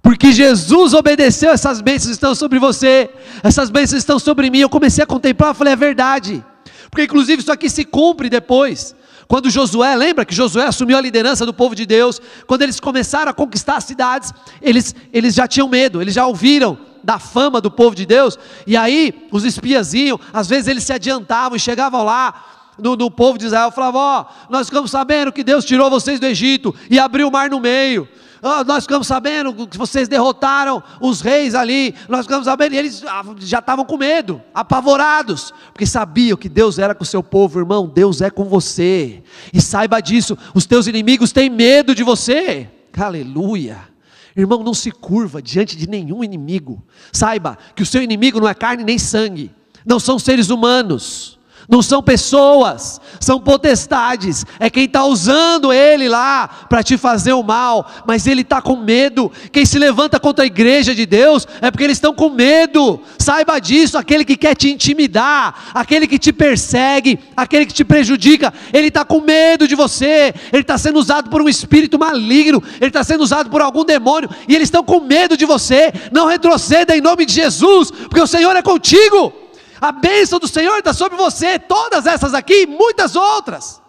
[0.02, 3.08] Porque Jesus obedeceu, essas bênçãos estão sobre você,
[3.44, 4.58] essas bênçãos estão sobre mim.
[4.58, 6.44] Eu comecei a contemplar, falei, é verdade.
[6.90, 8.96] Porque inclusive isso aqui se cumpre depois.
[9.32, 13.32] Quando Josué, lembra que Josué assumiu a liderança do povo de Deus, quando eles começaram
[13.32, 17.72] a conquistar as cidades, eles, eles já tinham medo, eles já ouviram da fama do
[17.72, 22.04] povo de Deus, e aí os espias iam, às vezes eles se adiantavam e chegavam
[22.04, 22.44] lá,
[22.78, 26.26] no, no, povo de Israel, falavam: Ó, nós ficamos sabendo que Deus tirou vocês do
[26.26, 28.10] Egito e abriu o mar no meio.
[28.42, 31.94] Oh, nós ficamos sabendo que vocês derrotaram os reis ali.
[32.10, 36.80] Nós ficamos sabendo, e eles ah, já estavam com medo, apavorados, porque sabiam que Deus
[36.80, 37.88] era com o seu povo, irmão.
[37.88, 39.22] Deus é com você,
[39.54, 42.68] e saiba disso: os teus inimigos têm medo de você.
[42.98, 43.90] Aleluia.
[44.36, 46.82] Irmão, não se curva diante de nenhum inimigo.
[47.12, 49.52] Saiba que o seu inimigo não é carne nem sangue,
[49.86, 51.41] não são seres humanos
[51.72, 57.42] não são pessoas, são potestades, é quem está usando ele lá para te fazer o
[57.42, 59.32] mal, mas ele está com medo.
[59.54, 63.58] Quem se levanta contra a igreja de Deus é porque eles estão com medo, saiba
[63.58, 63.98] disso.
[63.98, 69.06] Aquele que quer te intimidar, aquele que te persegue, aquele que te prejudica, ele está
[69.06, 73.24] com medo de você, ele está sendo usado por um espírito maligno, ele está sendo
[73.24, 75.94] usado por algum demônio, e eles estão com medo de você.
[76.12, 79.42] Não retroceda em nome de Jesus, porque o Senhor é contigo.
[79.82, 83.82] A bênção do Senhor está sobre você, todas essas aqui e muitas outras.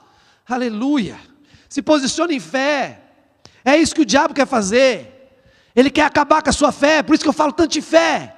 [0.48, 1.18] Aleluia.
[1.68, 3.00] Se posicione em fé.
[3.62, 5.30] É isso que o diabo quer fazer.
[5.76, 8.34] Ele quer acabar com a sua fé, por isso que eu falo tanto de fé.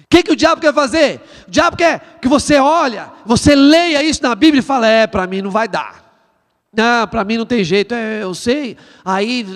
[0.00, 1.22] O que, que o diabo quer fazer?
[1.48, 5.26] O diabo quer que você olha, você leia isso na Bíblia e fala, é, para
[5.26, 6.05] mim não vai dar.
[6.76, 8.76] Não, para mim não tem jeito, é, eu sei.
[9.02, 9.46] Aí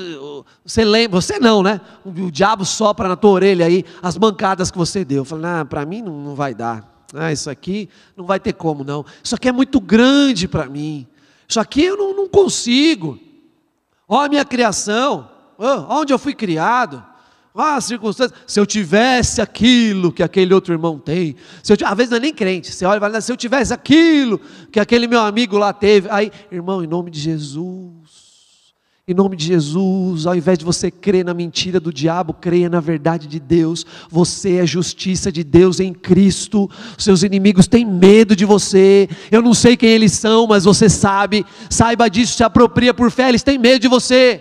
[0.65, 1.79] você lembra, você não, né?
[2.03, 5.19] O, o, diabo sopra na tua orelha aí as mancadas que você deu.
[5.19, 6.89] Eu falei, não, para mim não, não vai dar.
[7.13, 9.05] Ah, isso aqui não vai ter como não.
[9.23, 11.07] Isso aqui é muito grande para mim.
[11.47, 13.19] Isso aqui eu não, não consigo.
[14.09, 15.29] Olha a minha criação,
[15.89, 17.05] onde eu fui criado.
[17.55, 18.39] Ah, circunstâncias.
[18.47, 22.21] Se eu tivesse aquilo que aquele outro irmão tem, se eu, às vezes não é
[22.21, 24.41] nem crente, você olha e fala, se eu tivesse aquilo
[24.71, 27.91] que aquele meu amigo lá teve, aí, irmão, em nome de Jesus,
[29.11, 32.79] em nome de Jesus, ao invés de você crer na mentira do diabo, creia na
[32.79, 33.85] verdade de Deus.
[34.09, 36.71] Você é justiça de Deus em Cristo.
[36.97, 39.09] Seus inimigos têm medo de você.
[39.33, 41.45] Eu não sei quem eles são, mas você sabe.
[41.69, 43.29] Saiba disso, se apropria por fé.
[43.29, 44.41] Eles têm medo de você.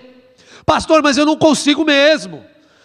[0.68, 2.43] Pastor, mas eu não consigo mesmo.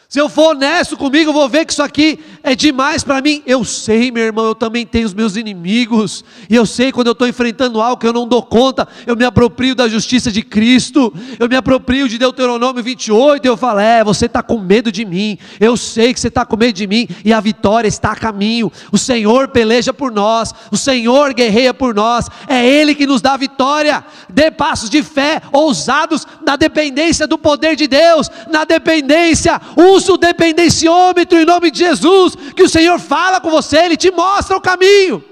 [0.09, 3.42] Se eu for honesto comigo, eu vou ver que isso aqui é demais para mim.
[3.46, 6.24] Eu sei, meu irmão, eu também tenho os meus inimigos.
[6.48, 9.24] E eu sei quando eu estou enfrentando algo que eu não dou conta, eu me
[9.24, 11.12] aproprio da justiça de Cristo.
[11.38, 13.44] Eu me aproprio de Deuteronômio 28.
[13.44, 15.38] E eu falo: É, você está com medo de mim.
[15.59, 17.09] Eu sei que você está com medo de mim.
[17.24, 18.70] E a vitória está a caminho.
[18.92, 20.52] O Senhor peleja por nós.
[20.70, 22.28] O Senhor guerreia por nós.
[22.46, 24.05] É Ele que nos dá a vitória.
[24.28, 29.61] Dê passos de fé ousados na dependência do poder de Deus, na dependência.
[29.76, 33.97] Os usa o dependenciômetro em nome de Jesus, que o Senhor fala com você, Ele
[33.97, 35.24] te mostra o caminho.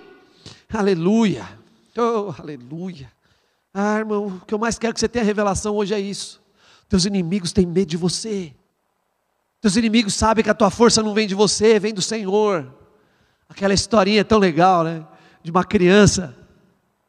[0.73, 1.47] Aleluia.
[1.97, 3.11] Oh, aleluia.
[3.75, 6.41] Ah, irmão, o que eu mais quero que você tenha revelação hoje é isso.
[6.89, 8.55] Teus inimigos têm medo de você.
[9.61, 12.67] Teus inimigos sabem que a tua força não vem de você, vem do Senhor.
[13.49, 15.07] Aquela historinha tão legal, né?
[15.43, 16.37] De uma criança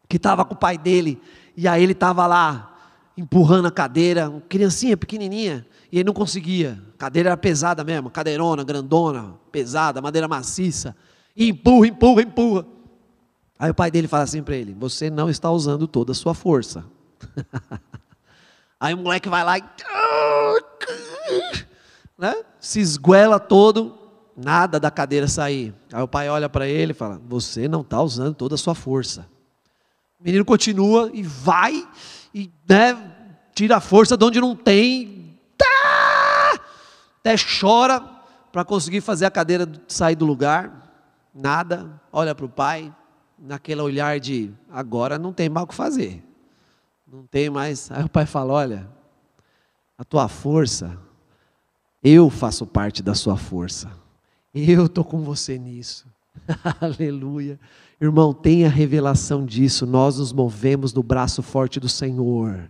[0.07, 1.21] que estava com o pai dele,
[1.57, 2.72] e aí ele estava lá
[3.17, 6.81] empurrando a cadeira, uma criancinha pequenininha, e ele não conseguia.
[6.95, 10.95] A cadeira era pesada mesmo, cadeirona, grandona, pesada, madeira maciça.
[11.35, 12.65] E empurra, empurra, empurra.
[13.57, 16.33] Aí o pai dele fala assim para ele: Você não está usando toda a sua
[16.33, 16.85] força.
[18.79, 19.63] Aí o moleque vai lá e.
[22.17, 22.35] Né?
[22.59, 23.97] Se esguela todo,
[24.35, 25.73] nada da cadeira sair.
[25.91, 28.75] Aí o pai olha para ele e fala: Você não está usando toda a sua
[28.75, 29.27] força.
[30.19, 31.87] O menino continua e vai,
[32.33, 32.97] e né,
[33.53, 35.39] tira a força de onde não tem,
[37.23, 38.01] até chora
[38.51, 40.93] para conseguir fazer a cadeira sair do lugar,
[41.33, 42.93] nada, olha para o pai,
[43.39, 46.21] naquele olhar de agora não tem mal o que fazer,
[47.07, 47.89] não tem mais.
[47.91, 48.89] Aí o pai fala: Olha,
[49.97, 50.99] a tua força,
[52.03, 53.89] eu faço parte da sua força,
[54.53, 56.05] eu estou com você nisso.
[56.81, 57.59] Aleluia.
[57.99, 59.85] Irmão, tenha revelação disso.
[59.85, 62.69] Nós nos movemos no braço forte do Senhor.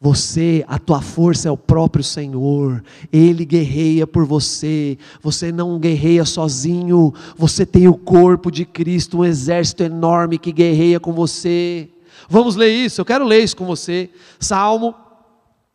[0.00, 6.24] Você, a tua força é o próprio Senhor, Ele guerreia por você, você não guerreia
[6.24, 11.88] sozinho, você tem o corpo de Cristo, um exército enorme que guerreia com você.
[12.28, 14.08] Vamos ler isso, eu quero ler isso com você.
[14.38, 14.94] Salmo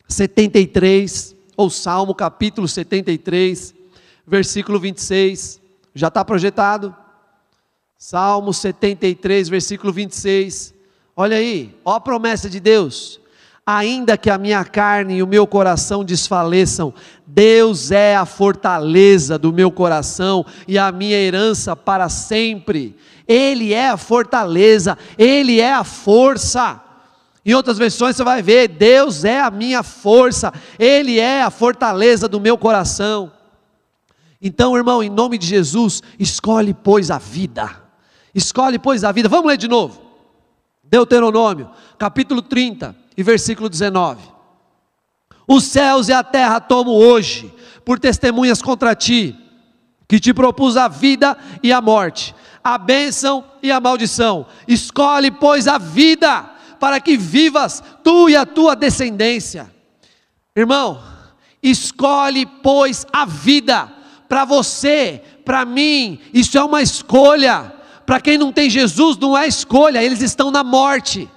[0.08, 3.76] 73, ou Salmo capítulo 73,
[4.26, 5.60] versículo 26.
[5.94, 6.96] Já está projetado?
[8.06, 10.74] Salmo 73, versículo 26.
[11.16, 13.22] Olha aí, ó a promessa de Deus.
[13.66, 16.94] Ainda que a minha carne e o meu coração desfaleçam,
[17.26, 22.94] Deus é a fortaleza do meu coração e a minha herança para sempre.
[23.26, 26.84] Ele é a fortaleza, Ele é a força.
[27.46, 32.28] Em outras versões você vai ver: Deus é a minha força, Ele é a fortaleza
[32.28, 33.32] do meu coração.
[34.42, 37.83] Então, irmão, em nome de Jesus, escolhe, pois, a vida.
[38.34, 39.30] Escolhe, pois, a vida.
[39.30, 40.02] Vamos ler de novo.
[40.84, 44.22] Deuteronômio, capítulo 30 e versículo 19.
[45.48, 47.54] Os céus e a terra tomo hoje
[47.84, 49.36] por testemunhas contra ti,
[50.08, 54.46] que te propus a vida e a morte, a bênção e a maldição.
[54.68, 59.72] Escolhe, pois, a vida, para que vivas tu e a tua descendência.
[60.56, 61.02] Irmão,
[61.62, 63.92] escolhe, pois, a vida
[64.34, 67.72] para você, para mim, isso é uma escolha.
[68.06, 71.30] Para quem não tem Jesus, não é escolha, eles estão na morte.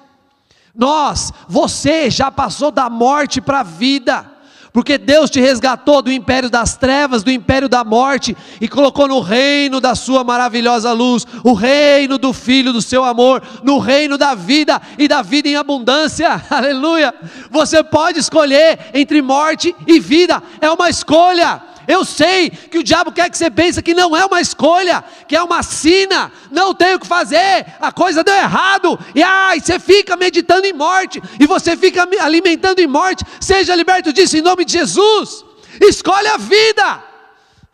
[0.75, 4.37] Nós, você já passou da morte para a vida
[4.77, 9.21] porque Deus te resgatou do império das trevas, do império da morte, e colocou no
[9.21, 14.35] reino da Sua maravilhosa luz, o reino do Filho do seu amor, no reino da
[14.35, 17.15] vida e da vida em abundância, aleluia.
[17.51, 21.63] Você pode escolher entre morte e vida, é uma escolha.
[21.87, 25.37] Eu sei que o diabo quer que você pense que não é uma escolha, que
[25.37, 29.79] é uma sina, não tenho o que fazer, a coisa deu errado, e ai, você
[29.79, 34.65] fica meditando em morte, e você fica alimentando em morte, seja liberto disso em nome
[34.65, 35.45] de Jesus,
[35.81, 37.05] escolhe a vida,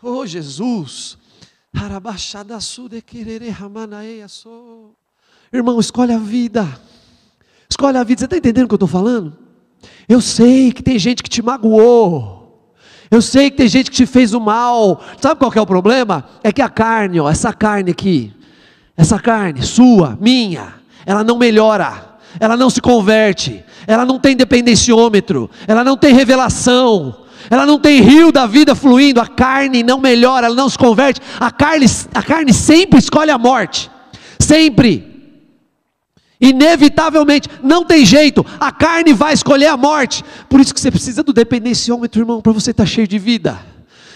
[0.02, 1.16] oh Jesus,
[5.52, 6.66] irmão, escolhe a vida,
[7.68, 9.38] escolhe a vida, você está entendendo o que eu estou falando?
[10.08, 12.41] Eu sei que tem gente que te magoou,
[13.12, 15.02] eu sei que tem gente que te fez o mal.
[15.20, 16.24] Sabe qual é o problema?
[16.42, 18.32] É que a carne, ó, essa carne aqui,
[18.96, 20.72] essa carne sua, minha,
[21.04, 22.10] ela não melhora.
[22.40, 27.14] Ela não se converte, ela não tem dependenciômetro, ela não tem revelação,
[27.50, 31.20] ela não tem rio da vida fluindo, a carne não melhora, ela não se converte,
[31.38, 31.84] a carne,
[32.14, 33.90] a carne sempre escolhe a morte,
[34.38, 35.11] sempre.
[36.42, 40.24] Inevitavelmente, não tem jeito, a carne vai escolher a morte.
[40.48, 43.60] Por isso que você precisa do dependenciômetro, irmão, para você estar tá cheio de vida.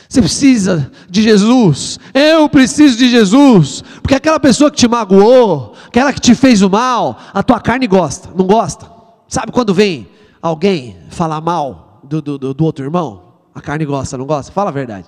[0.09, 2.01] Você precisa de Jesus.
[2.12, 3.85] Eu preciso de Jesus.
[4.03, 7.87] Porque aquela pessoa que te magoou, aquela que te fez o mal, a tua carne
[7.87, 8.91] gosta, não gosta?
[9.29, 10.09] Sabe quando vem
[10.43, 13.22] alguém falar mal do, do, do outro irmão?
[13.55, 14.51] A carne gosta, não gosta?
[14.51, 15.07] Fala a verdade.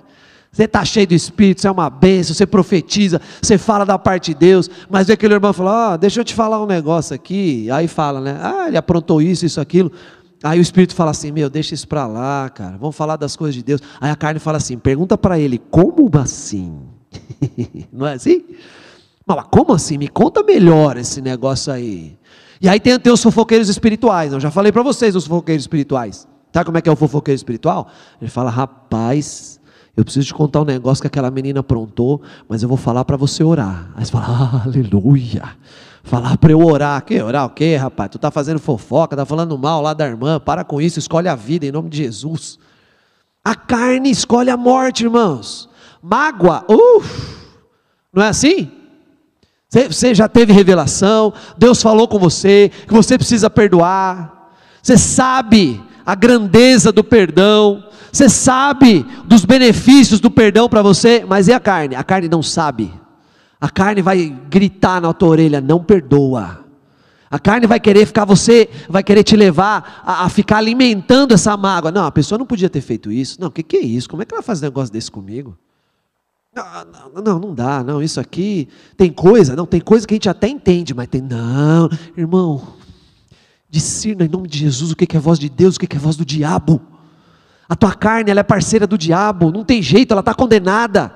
[0.51, 4.33] Você está cheio do Espírito, você é uma bênção, você profetiza, você fala da parte
[4.33, 7.69] de Deus, mas vê aquele irmão fala, ah, deixa eu te falar um negócio aqui,
[7.69, 8.39] aí fala, né?
[8.41, 9.91] Ah, ele aprontou isso, isso, aquilo.
[10.43, 13.53] Aí o Espírito fala assim, meu, deixa isso para lá, cara, vamos falar das coisas
[13.53, 13.81] de Deus.
[14.01, 16.79] Aí a carne fala assim, pergunta para ele, como assim?
[17.93, 18.43] Não é assim?
[19.25, 19.97] Mas como assim?
[19.97, 22.17] Me conta melhor esse negócio aí.
[22.59, 26.27] E aí tem, tem os fofoqueiros espirituais, eu já falei para vocês os fofoqueiros espirituais.
[26.51, 27.87] Sabe como é que é o fofoqueiro espiritual?
[28.19, 29.58] Ele fala, rapaz,
[29.99, 33.17] eu preciso te contar um negócio que aquela menina aprontou, mas eu vou falar para
[33.17, 33.91] você orar.
[33.97, 35.43] Aí você fala, aleluia.
[36.03, 37.03] Falar para eu orar.
[37.03, 38.09] Que orar o quê, rapaz?
[38.11, 40.39] Tu está fazendo fofoca, está falando mal lá da irmã.
[40.39, 42.57] Para com isso, escolhe a vida em nome de Jesus.
[43.43, 45.69] A carne escolhe a morte, irmãos.
[46.01, 47.35] Mágoa, uff,
[48.13, 48.71] não é assim?
[49.67, 54.53] Você já teve revelação, Deus falou com você, que você precisa perdoar.
[54.81, 61.47] Você sabe a grandeza do perdão, você sabe dos benefícios do perdão para você, mas
[61.47, 61.95] e a carne?
[61.95, 62.91] A carne não sabe.
[63.59, 66.65] A carne vai gritar na tua orelha: não perdoa.
[67.31, 71.55] A carne vai querer ficar você, vai querer te levar a, a ficar alimentando essa
[71.55, 71.91] mágoa.
[71.91, 73.39] Não, a pessoa não podia ter feito isso.
[73.39, 74.09] Não, o que, que é isso?
[74.09, 75.55] Como é que ela faz um negócio desse comigo?
[76.55, 80.27] Não, não, não dá, não, isso aqui tem coisa, não, tem coisa que a gente
[80.27, 81.87] até entende, mas tem, não,
[82.17, 82.73] irmão,
[83.69, 86.15] discirna em nome de Jesus o que é voz de Deus, o que é voz
[86.15, 86.81] do diabo.
[87.69, 91.13] A tua carne ela é parceira do diabo, não tem jeito, ela está condenada.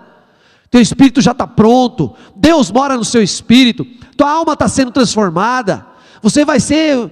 [0.70, 3.84] Teu espírito já está pronto, Deus mora no seu espírito,
[4.16, 5.86] tua alma está sendo transformada.
[6.22, 7.12] Você vai ser,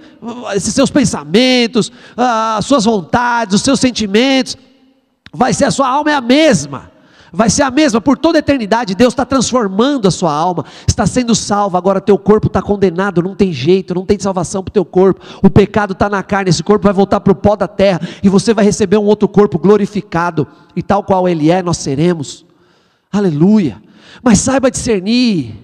[0.55, 4.55] esses seus pensamentos, as suas vontades, os seus sentimentos,
[5.33, 6.90] vai ser a sua alma é a mesma
[7.31, 8.93] vai ser a mesma por toda a eternidade.
[8.93, 11.77] Deus está transformando a sua alma, está sendo salva.
[11.77, 15.21] Agora teu corpo está condenado, não tem jeito, não tem salvação para o teu corpo.
[15.41, 18.29] O pecado está na carne, esse corpo vai voltar para o pó da terra e
[18.29, 22.45] você vai receber um outro corpo glorificado e tal qual ele é, nós seremos.
[23.11, 23.81] Aleluia.
[24.21, 25.55] Mas saiba discernir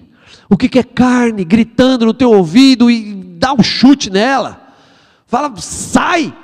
[0.48, 4.60] o que, que é carne gritando no teu ouvido e dá um chute nela.
[5.26, 6.34] Fala, sai!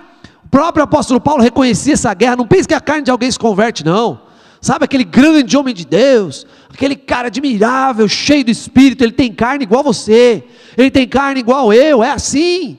[0.44, 2.36] O próprio apóstolo Paulo reconhecia essa guerra.
[2.36, 4.23] Não pense que a carne de alguém se converte, não.
[4.64, 9.62] Sabe aquele grande homem de Deus, aquele cara admirável, cheio do espírito, ele tem carne
[9.62, 10.42] igual você,
[10.74, 12.78] ele tem carne igual eu, é assim.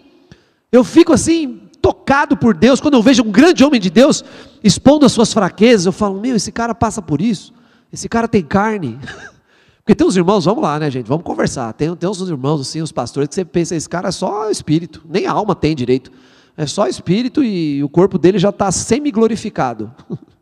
[0.72, 4.26] Eu fico assim, tocado por Deus, quando eu vejo um grande homem de Deus
[4.64, 7.54] expondo as suas fraquezas, eu falo, meu, esse cara passa por isso,
[7.94, 8.98] esse cara tem carne.
[9.86, 11.06] Porque tem uns irmãos, vamos lá, né, gente?
[11.06, 11.72] Vamos conversar.
[11.74, 15.04] Tem, tem uns irmãos, assim, os pastores, que você pensa, esse cara é só espírito,
[15.08, 16.12] nem alma tem direito.
[16.58, 19.94] É só espírito e o corpo dele já está semi-glorificado.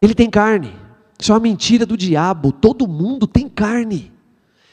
[0.00, 0.74] Ele tem carne.
[1.18, 2.52] Isso é uma mentira do diabo.
[2.52, 4.12] Todo mundo tem carne.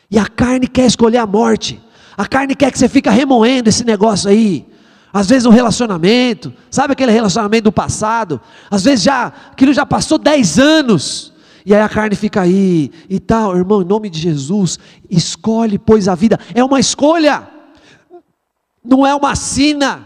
[0.09, 1.81] E a carne quer escolher a morte.
[2.15, 4.65] A carne quer que você fique remoendo esse negócio aí.
[5.11, 8.39] Às vezes um relacionamento, sabe aquele relacionamento do passado?
[8.69, 11.33] Às vezes já, aquilo já passou 10 anos.
[11.65, 14.77] E aí a carne fica aí e tal, irmão, em nome de Jesus,
[15.09, 17.47] escolhe, pois a vida é uma escolha,
[18.83, 20.05] não é uma sina.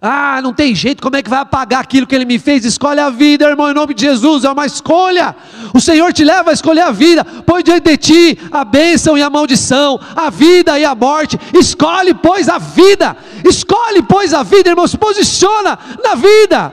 [0.00, 2.64] Ah, não tem jeito, como é que vai apagar aquilo que ele me fez?
[2.64, 5.34] Escolhe a vida, irmão, em nome de Jesus, é uma escolha.
[5.74, 9.22] O Senhor te leva a escolher a vida, põe diante de ti a bênção e
[9.22, 11.36] a maldição, a vida e a morte.
[11.52, 16.72] Escolhe, pois, a vida, escolhe, pois, a vida, irmão, se posiciona na vida.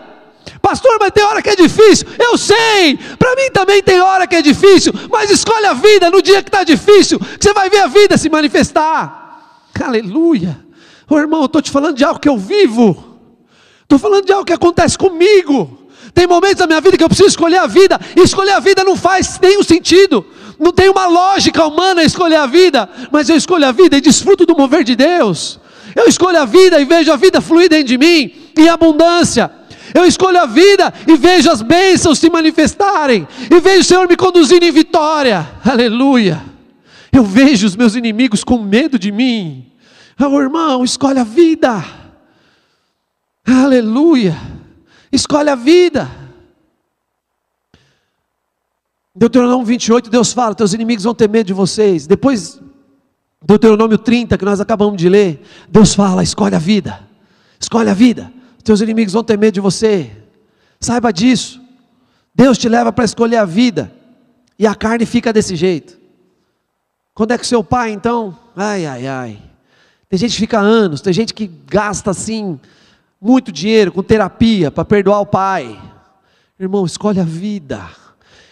[0.62, 2.08] Pastor, mas tem hora que é difícil.
[2.20, 6.22] Eu sei, para mim também tem hora que é difícil, mas escolhe a vida no
[6.22, 9.68] dia que está difícil, que você vai ver a vida se manifestar.
[9.84, 10.64] Aleluia.
[11.08, 13.05] Ô irmão, eu estou te falando de algo que eu vivo,
[13.86, 15.86] estou falando de algo que acontece comigo.
[16.14, 18.84] Tem momentos da minha vida que eu preciso escolher a vida, e escolher a vida
[18.84, 20.26] não faz nenhum sentido,
[20.60, 24.46] não tem uma lógica humana escolher a vida, mas eu escolho a vida e desfruto
[24.46, 25.60] do mover de Deus.
[25.96, 29.52] Eu escolho a vida e vejo a vida fluir dentro de mim, em abundância.
[29.94, 34.16] Eu escolho a vida e vejo as bênçãos se manifestarem, e vejo o Senhor me
[34.16, 35.46] conduzindo em vitória.
[35.64, 36.42] Aleluia.
[37.12, 39.72] Eu vejo os meus inimigos com medo de mim.
[40.20, 41.84] Oh, irmão, escolhe a vida.
[43.46, 44.36] Aleluia.
[45.12, 46.10] Escolhe a vida.
[49.16, 52.08] Deuteronômio 28, Deus fala: Teus inimigos vão ter medo de vocês.
[52.08, 52.60] Depois,
[53.42, 57.08] Deuteronômio 30, que nós acabamos de ler, Deus fala: Escolhe a vida.
[57.60, 58.34] Escolhe a vida.
[58.64, 60.12] Teus inimigos vão ter medo de você.
[60.80, 61.62] Saiba disso.
[62.34, 63.94] Deus te leva para escolher a vida.
[64.58, 65.98] E a carne fica desse jeito.
[67.14, 68.38] Quando é que seu pai, então?
[68.56, 69.42] Ai, ai, ai.
[70.10, 72.60] Tem gente que fica anos, tem gente que gasta assim
[73.22, 75.80] muito dinheiro com terapia para perdoar o pai.
[76.60, 77.82] Irmão, escolhe a vida.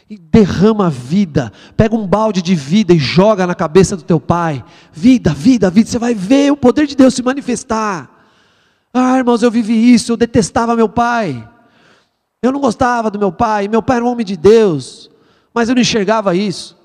[0.10, 1.52] E derrama a vida.
[1.76, 4.64] Pega um balde de vida e joga na cabeça do teu pai.
[4.92, 5.90] Vida, vida, vida.
[5.90, 8.10] Você vai ver o poder de Deus se manifestar.
[8.94, 11.50] Ah, irmãos, eu vivi isso, eu detestava meu pai.
[12.44, 15.10] Eu não gostava do meu pai, meu pai era um homem de Deus,
[15.54, 16.78] mas eu não enxergava isso.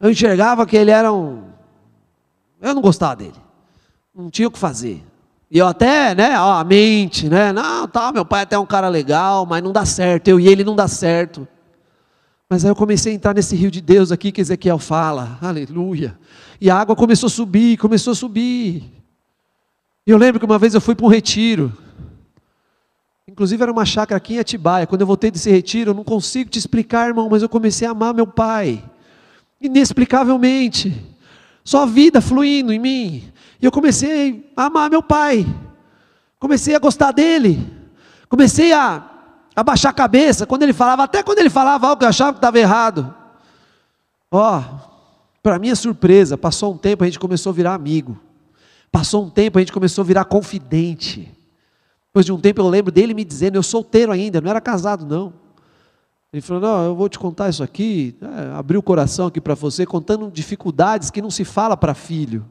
[0.00, 1.44] Eu enxergava que ele era um.
[2.60, 3.40] Eu não gostava dele.
[4.14, 5.04] Não tinha o que fazer.
[5.54, 7.52] E eu até, né, ó, a mente, né?
[7.52, 10.28] Não, tá, meu pai é até é um cara legal, mas não dá certo.
[10.28, 11.46] Eu e ele não dá certo.
[12.48, 15.38] Mas aí eu comecei a entrar nesse rio de Deus aqui que Ezequiel fala.
[15.42, 16.18] Aleluia.
[16.58, 18.90] E a água começou a subir, começou a subir.
[20.06, 21.70] E eu lembro que uma vez eu fui para um retiro.
[23.28, 24.86] Inclusive era uma chácara aqui em Atibaia.
[24.86, 27.90] Quando eu voltei desse retiro, eu não consigo te explicar, irmão, mas eu comecei a
[27.90, 28.82] amar meu pai.
[29.60, 30.96] Inexplicavelmente.
[31.62, 33.31] Só a vida fluindo em mim.
[33.62, 35.46] E eu comecei a amar meu pai.
[36.40, 37.64] Comecei a gostar dele.
[38.28, 39.08] Comecei a,
[39.54, 42.32] a baixar a cabeça quando ele falava, até quando ele falava algo que eu achava
[42.32, 43.14] que estava errado.
[44.28, 44.92] Ó, oh,
[45.40, 48.18] para minha surpresa, passou um tempo, a gente começou a virar amigo.
[48.90, 51.32] Passou um tempo, a gente começou a virar confidente.
[52.08, 55.06] Depois de um tempo eu lembro dele me dizendo, eu solteiro ainda, não era casado
[55.06, 55.32] não.
[56.32, 59.86] Ele falou, não, eu vou te contar isso aqui, é, o coração aqui para você,
[59.86, 62.44] contando dificuldades que não se fala para filho.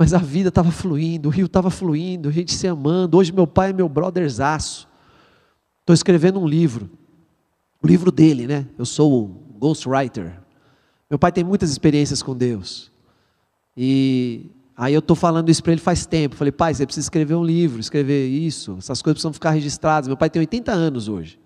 [0.00, 3.18] Mas a vida estava fluindo, o rio estava fluindo, a gente se amando.
[3.18, 4.88] Hoje meu pai é meu brotherzaço.
[5.80, 6.88] Estou escrevendo um livro.
[7.82, 8.66] O livro dele, né?
[8.78, 9.26] Eu sou o
[9.58, 10.40] ghostwriter.
[11.10, 12.90] Meu pai tem muitas experiências com Deus.
[13.76, 16.34] E Aí eu estou falando isso para ele faz tempo.
[16.34, 20.08] Falei, pai, você precisa escrever um livro, escrever isso, essas coisas precisam ficar registradas.
[20.08, 21.38] Meu pai tem 80 anos hoje.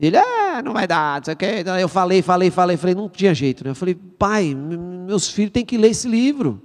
[0.00, 1.64] Ele, é, não vai dar, não sei o quê.
[1.78, 3.62] Eu falei, falei, falei, falei, não tinha jeito.
[3.62, 3.72] Né?
[3.72, 6.62] Eu falei, pai, meus filhos têm que ler esse livro,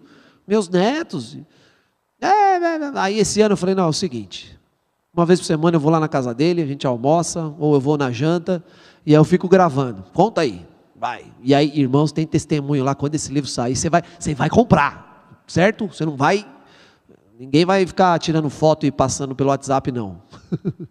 [0.48, 1.38] meus netos.
[2.22, 4.58] É, é, é, aí esse ano eu falei, não, é o seguinte,
[5.14, 7.80] uma vez por semana eu vou lá na casa dele, a gente almoça, ou eu
[7.80, 8.64] vou na janta,
[9.06, 10.04] e aí eu fico gravando.
[10.14, 10.66] Conta aí,
[10.96, 11.26] vai.
[11.42, 15.06] E aí, irmãos, tem testemunho lá, quando esse livro sair, você vai, você vai comprar
[15.48, 15.88] certo?
[15.88, 16.46] Você não vai.
[17.38, 20.22] Ninguém vai ficar tirando foto e passando pelo WhatsApp, não.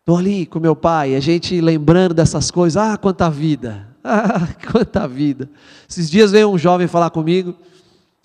[0.00, 2.76] Estou ali com meu pai, a gente lembrando dessas coisas.
[2.76, 3.92] Ah, quanta vida!
[4.06, 5.48] Ah, quanta vida!
[5.88, 7.56] Esses dias veio um jovem falar comigo.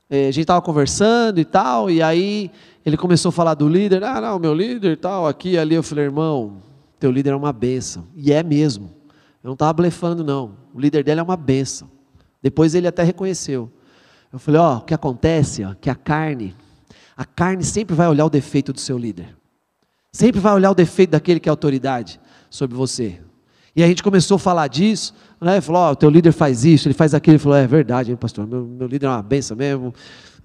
[0.09, 2.51] Eh, a gente estava conversando e tal, e aí
[2.85, 5.75] ele começou a falar do líder, ah, não, meu líder e tal, aqui ali.
[5.75, 6.57] Eu falei, irmão,
[6.99, 8.07] teu líder é uma benção.
[8.15, 8.91] E é mesmo.
[9.43, 10.57] Eu não estava blefando, não.
[10.73, 11.89] O líder dele é uma benção.
[12.41, 13.71] Depois ele até reconheceu.
[14.31, 16.55] Eu falei, ó, oh, o que acontece, ó, que a carne,
[17.15, 19.35] a carne sempre vai olhar o defeito do seu líder.
[20.11, 23.21] Sempre vai olhar o defeito daquele que é autoridade sobre você.
[23.75, 25.61] E a gente começou a falar disso, né?
[25.61, 27.35] Falou, ó, oh, teu líder faz isso, ele faz aquilo.
[27.35, 29.93] Ele falou, é verdade, hein, pastor, meu, meu líder é uma benção mesmo.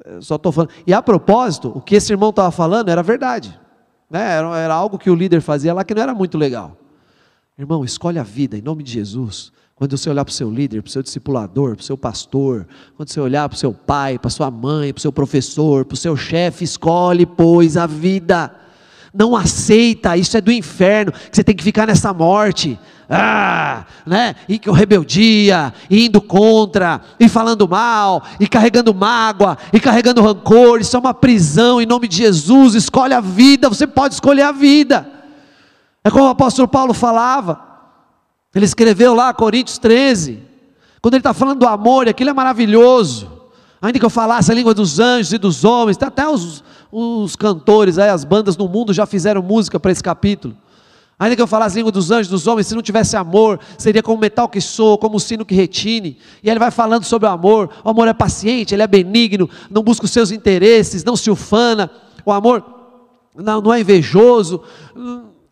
[0.05, 0.70] Eu só estou falando.
[0.87, 3.59] E a propósito, o que esse irmão estava falando era verdade.
[4.11, 4.20] Né?
[4.20, 6.77] Era, era algo que o líder fazia lá que não era muito legal.
[7.59, 9.53] Irmão, escolhe a vida em nome de Jesus.
[9.75, 12.66] Quando você olhar para o seu líder, para o seu discipulador, para o seu pastor,
[12.97, 15.95] quando você olhar para o seu pai, para sua mãe, para o seu professor, para
[15.95, 18.55] o seu chefe, escolhe, pois, a vida
[19.15, 24.35] não aceita, isso é do inferno, que você tem que ficar nessa morte, ah, né?
[24.49, 30.81] E que rebeldia, e indo contra, e falando mal, e carregando mágoa, e carregando rancor,
[30.81, 32.75] isso é uma prisão em nome de Jesus.
[32.75, 35.09] Escolhe a vida, você pode escolher a vida.
[36.03, 37.61] É como o apóstolo Paulo falava,
[38.55, 40.43] ele escreveu lá, Coríntios 13,
[41.01, 43.43] quando ele está falando do amor, aquilo é maravilhoso.
[43.85, 47.99] Ainda que eu falasse a língua dos anjos e dos homens, até os, os cantores,
[47.99, 50.57] aí, as bandas no mundo já fizeram música para esse capítulo.
[51.18, 54.03] Ainda que eu falasse a língua dos anjos, dos homens, se não tivesse amor, seria
[54.03, 56.16] como metal que soa, como o sino que retine.
[56.43, 57.68] E ele vai falando sobre o amor.
[57.85, 61.91] O amor é paciente, ele é benigno, não busca os seus interesses, não se ufana.
[62.24, 62.64] O amor
[63.37, 64.62] não, não é invejoso,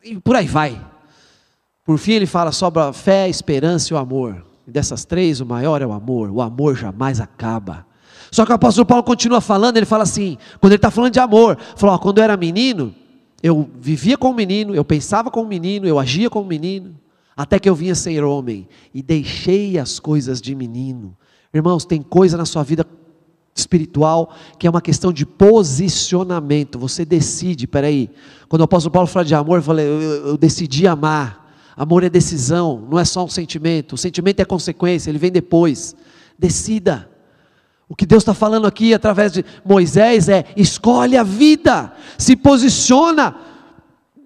[0.02, 0.80] e por aí vai.
[1.84, 4.42] Por fim, ele fala sobre a fé, a esperança e o amor.
[4.66, 6.30] E dessas três, o maior é o amor.
[6.30, 7.91] O amor jamais acaba.
[8.32, 11.20] Só que o apóstolo Paulo continua falando, ele fala assim, quando ele está falando de
[11.20, 12.94] amor, falou, quando eu era menino,
[13.42, 16.98] eu vivia como menino, eu pensava como menino, eu agia como menino,
[17.36, 21.14] até que eu vinha ser homem e deixei as coisas de menino.
[21.52, 22.86] Irmãos, tem coisa na sua vida
[23.54, 26.78] espiritual que é uma questão de posicionamento.
[26.78, 28.08] Você decide, peraí.
[28.48, 31.54] Quando o apóstolo Paulo fala de amor, eu falei, eu, eu decidi amar.
[31.76, 33.92] Amor é decisão, não é só um sentimento.
[33.92, 35.94] O sentimento é consequência, ele vem depois.
[36.38, 37.11] Decida.
[37.92, 43.36] O que Deus está falando aqui através de Moisés é: escolhe a vida, se posiciona,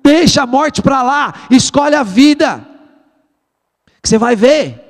[0.04, 2.64] deixa a morte para lá, escolhe a vida.
[4.00, 4.80] Que você vai ver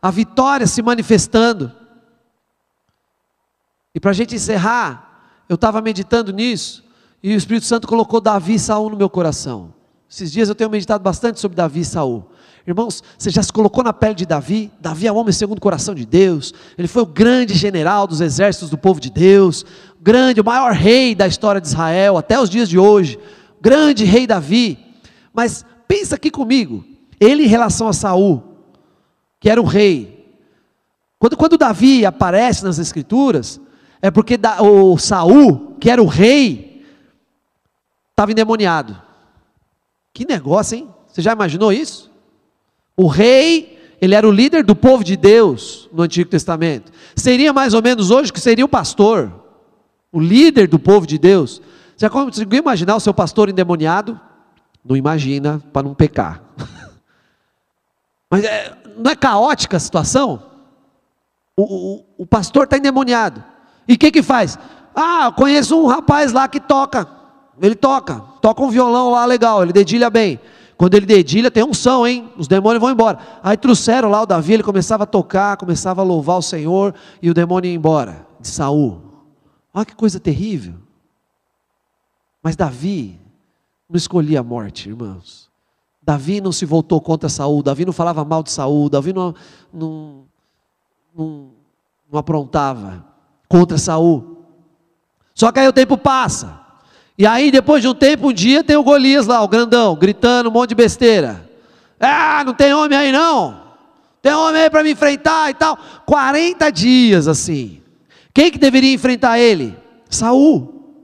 [0.00, 1.72] a vitória se manifestando.
[3.92, 6.84] E para a gente encerrar, eu estava meditando nisso,
[7.20, 9.74] e o Espírito Santo colocou Davi e Saul no meu coração.
[10.08, 12.30] Esses dias eu tenho meditado bastante sobre Davi e Saul.
[12.66, 14.70] Irmãos, você já se colocou na pele de Davi?
[14.80, 16.54] Davi é um homem segundo o coração de Deus.
[16.78, 19.64] Ele foi o grande general dos exércitos do povo de Deus,
[20.00, 23.18] grande, o maior rei da história de Israel até os dias de hoje.
[23.60, 24.78] Grande rei Davi.
[25.32, 26.84] Mas pensa aqui comigo,
[27.18, 28.42] ele em relação a Saul,
[29.40, 30.36] que era o rei.
[31.18, 33.60] Quando, quando Davi aparece nas escrituras,
[34.00, 36.84] é porque o Saul, que era o rei,
[38.10, 39.00] estava endemoniado.
[40.14, 40.88] Que negócio, hein?
[41.08, 42.11] Você já imaginou isso?
[42.96, 46.92] O rei, ele era o líder do povo de Deus no Antigo Testamento.
[47.16, 49.32] Seria mais ou menos hoje que seria o pastor,
[50.10, 51.62] o líder do povo de Deus.
[51.96, 54.20] Você conseguiu imaginar o seu pastor endemoniado?
[54.84, 56.42] Não imagina para não pecar.
[58.30, 60.42] Mas é, não é caótica a situação?
[61.56, 63.44] O, o, o pastor está endemoniado.
[63.86, 64.58] E o que que faz?
[64.94, 67.06] Ah, conheço um rapaz lá que toca.
[67.60, 70.40] Ele toca, toca um violão lá legal, ele dedilha bem.
[70.76, 72.30] Quando ele dedilha, tem unção, hein?
[72.36, 73.18] Os demônios vão embora.
[73.42, 77.30] Aí trouxeram lá o Davi, ele começava a tocar, começava a louvar o Senhor, e
[77.30, 79.00] o demônio ia embora, de Saul.
[79.72, 80.74] Olha que coisa terrível.
[82.42, 83.20] Mas Davi
[83.88, 85.50] não escolhia a morte, irmãos.
[86.02, 89.34] Davi não se voltou contra Saul, Davi não falava mal de Saul, Davi não,
[89.72, 90.24] não,
[91.14, 91.50] não,
[92.10, 93.04] não aprontava
[93.48, 94.44] contra Saul.
[95.32, 96.61] Só que aí o tempo passa.
[97.16, 100.48] E aí, depois de um tempo, um dia tem o Golias lá, o grandão, gritando
[100.48, 101.48] um monte de besteira.
[102.00, 103.62] Ah, não tem homem aí não.
[104.20, 105.78] Tem homem aí para me enfrentar e tal.
[106.06, 107.80] 40 dias assim.
[108.32, 109.76] Quem que deveria enfrentar ele?
[110.08, 111.00] Saul.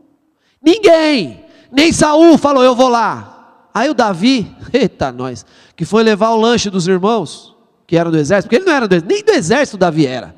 [0.62, 1.44] Ninguém.
[1.70, 3.68] Nem Saul falou, eu vou lá.
[3.74, 5.44] Aí o Davi, eita nós,
[5.76, 7.54] que foi levar o lanche dos irmãos,
[7.86, 10.34] que eram do exército, porque ele não era do exército, nem do exército Davi era.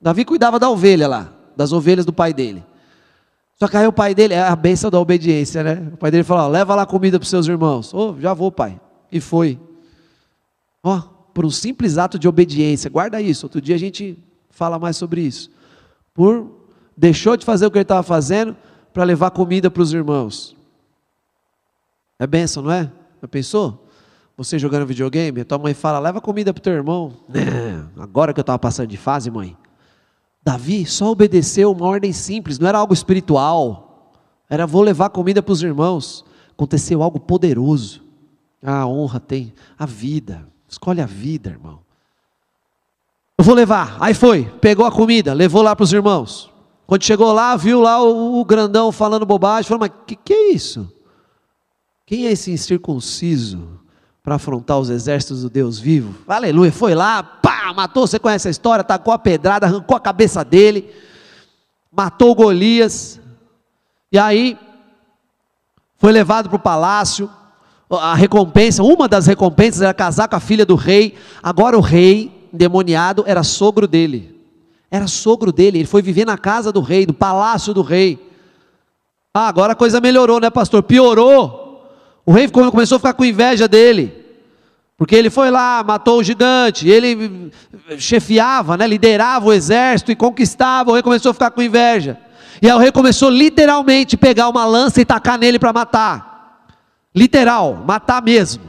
[0.00, 2.62] Davi cuidava da ovelha lá, das ovelhas do pai dele.
[3.58, 5.90] Só que aí o pai dele, é a bênção da obediência, né?
[5.92, 7.92] O pai dele falou: leva lá comida para os seus irmãos.
[7.94, 8.78] Oh, já vou, pai.
[9.10, 9.58] E foi.
[10.82, 11.00] Ó,
[11.32, 12.90] por um simples ato de obediência.
[12.90, 13.46] Guarda isso.
[13.46, 14.18] Outro dia a gente
[14.50, 15.50] fala mais sobre isso.
[16.12, 16.50] Por
[16.96, 18.56] deixou de fazer o que ele estava fazendo
[18.92, 20.56] para levar comida para os irmãos.
[22.18, 22.90] É bênção, não é?
[23.20, 23.86] Já pensou?
[24.36, 27.12] Você jogando videogame, tua mãe fala: leva comida para o teu irmão.
[27.98, 29.56] agora que eu estava passando de fase, mãe.
[30.46, 34.12] Davi só obedeceu uma ordem simples, não era algo espiritual,
[34.48, 36.24] era vou levar comida para os irmãos.
[36.52, 38.00] Aconteceu algo poderoso.
[38.62, 41.80] A honra tem a vida, escolhe a vida, irmão.
[43.36, 43.96] Eu vou levar.
[43.98, 46.48] Aí foi, pegou a comida, levou lá para os irmãos.
[46.86, 50.52] Quando chegou lá, viu lá o, o grandão falando bobagem, falou: Mas que, que é
[50.52, 50.88] isso?
[52.06, 53.80] Quem é esse incircunciso
[54.22, 56.14] para afrontar os exércitos do Deus vivo?
[56.28, 58.06] Aleluia, foi lá, pá, matou.
[58.06, 58.84] Você conhece a história?
[58.84, 60.90] Tacou a pedrada, arrancou a cabeça dele,
[61.90, 63.20] matou Golias.
[64.10, 64.58] E aí,
[65.96, 67.30] foi levado para o palácio.
[67.90, 71.14] A recompensa, uma das recompensas era casar com a filha do rei.
[71.42, 74.34] Agora o rei endemoniado era sogro dele.
[74.90, 78.18] Era sogro dele, ele foi viver na casa do rei, no palácio do rei.
[79.34, 80.82] Ah, agora a coisa melhorou, né, pastor?
[80.82, 81.84] Piorou.
[82.24, 84.25] O rei começou a ficar com inveja dele.
[84.96, 87.52] Porque ele foi lá, matou o gigante, ele
[87.98, 90.90] chefiava, né, liderava o exército e conquistava.
[90.90, 92.18] O rei começou a ficar com inveja.
[92.62, 96.66] E aí o rei começou literalmente a pegar uma lança e tacar nele para matar.
[97.14, 98.62] Literal, matar mesmo.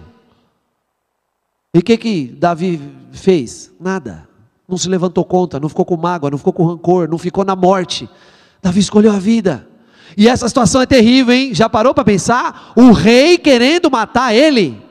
[1.73, 2.82] E o que que Davi
[3.13, 3.71] fez?
[3.80, 4.28] Nada.
[4.67, 7.55] Não se levantou contra, não ficou com mágoa, não ficou com rancor, não ficou na
[7.55, 8.09] morte.
[8.61, 9.65] Davi escolheu a vida.
[10.17, 11.53] E essa situação é terrível, hein?
[11.53, 12.73] Já parou para pensar?
[12.75, 14.86] O rei querendo matar ele.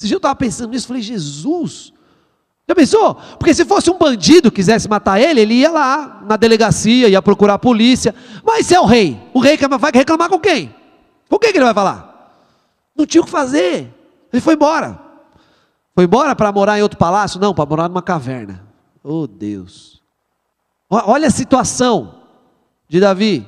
[0.00, 1.92] Esse dia eu estava pensando nisso, falei, Jesus.
[2.66, 3.16] Já pensou?
[3.38, 7.54] Porque se fosse um bandido quisesse matar ele, ele ia lá na delegacia, ia procurar
[7.54, 8.14] a polícia.
[8.42, 10.74] Mas se é o rei, o rei vai reclamar com quem?
[11.28, 12.32] Com quem que ele vai falar?
[12.96, 13.92] Não tinha o que fazer.
[14.32, 14.98] Ele foi embora.
[15.94, 17.38] Foi embora para morar em outro palácio?
[17.38, 18.64] Não, para morar numa caverna.
[19.04, 20.00] Oh Deus.
[20.88, 22.14] Olha a situação
[22.88, 23.46] de Davi.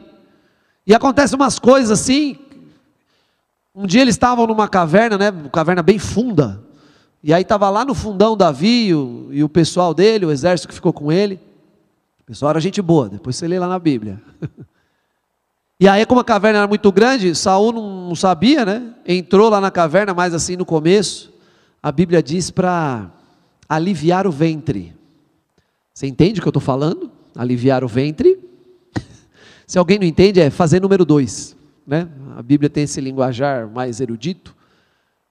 [0.87, 2.39] E acontecem umas coisas assim.
[3.75, 5.31] Um dia eles estavam numa caverna, né?
[5.31, 6.63] Uma caverna bem funda.
[7.23, 10.69] E aí estava lá no fundão Davi e o, e o pessoal dele, o exército
[10.69, 11.41] que ficou com ele.
[12.21, 14.21] O pessoal era gente boa, depois você lê lá na Bíblia.
[15.81, 18.95] E aí, como a caverna era muito grande, Saul não, sabia, né?
[19.05, 21.33] Entrou lá na caverna, mas assim no começo
[21.83, 23.11] a Bíblia diz para
[23.69, 24.95] aliviar o ventre.
[25.93, 27.11] Você entende o que eu estou falando?
[27.35, 28.39] Aliviar o ventre.
[29.67, 31.57] Se alguém não entende, é fazer número dois.
[31.87, 32.09] Né?
[32.37, 34.55] A Bíblia tem esse linguajar mais erudito.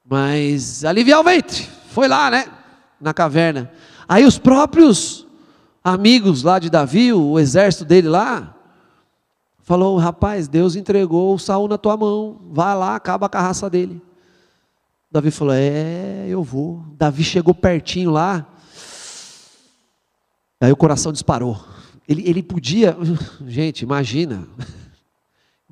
[0.04, 1.68] Mas aliviar o ventre.
[1.90, 2.46] Foi lá, né?
[3.00, 3.72] Na caverna.
[4.08, 5.26] Aí os próprios
[5.84, 8.56] amigos lá de Davi, o exército dele lá,
[9.60, 12.42] falou: rapaz, Deus entregou o Saul na tua mão.
[12.52, 14.02] Vai lá, acaba a raça dele.
[15.10, 16.84] Davi falou: É, eu vou.
[16.98, 18.48] Davi chegou pertinho lá.
[20.60, 21.64] Aí o coração disparou.
[22.08, 22.98] Ele, ele podia,
[23.48, 24.48] gente, imagina,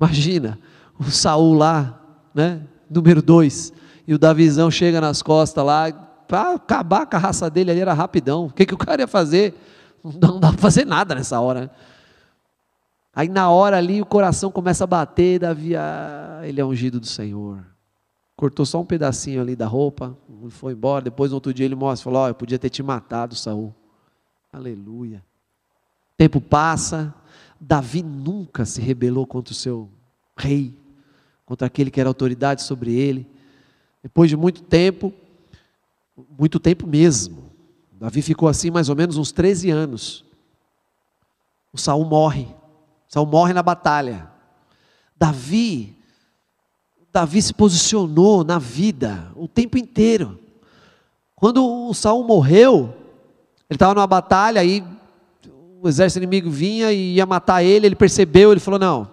[0.00, 0.58] imagina,
[0.98, 2.00] o Saul lá,
[2.34, 3.72] né, número dois,
[4.06, 5.92] e o Davizão chega nas costas lá,
[6.26, 8.46] para acabar com a raça dele ali era rapidão.
[8.46, 9.54] O que, que o cara ia fazer?
[10.02, 11.62] Não dá para fazer nada nessa hora.
[11.62, 11.70] Né?
[13.14, 17.06] Aí na hora ali o coração começa a bater, Davi, ah, ele é ungido do
[17.06, 17.70] Senhor
[18.40, 20.16] cortou só um pedacinho ali da roupa,
[20.48, 21.04] foi embora.
[21.04, 23.74] Depois, no outro dia, ele mostra, falou: Ó, oh, eu podia ter te matado, Saul.
[24.50, 25.22] Aleluia.
[26.16, 27.14] Tempo passa,
[27.60, 29.88] Davi nunca se rebelou contra o seu
[30.36, 30.74] rei,
[31.44, 33.26] contra aquele que era autoridade sobre ele.
[34.02, 35.12] Depois de muito tempo,
[36.38, 37.50] muito tempo mesmo,
[37.92, 40.24] Davi ficou assim mais ou menos uns 13 anos.
[41.72, 42.48] O Saul morre.
[43.08, 44.30] Saul morre na batalha.
[45.16, 45.96] Davi
[47.12, 50.38] Davi se posicionou na vida o tempo inteiro.
[51.34, 52.94] Quando o Saul morreu,
[53.68, 54.84] ele estava numa batalha, aí
[55.82, 59.08] o exército inimigo vinha e ia matar ele, ele percebeu, ele falou, não,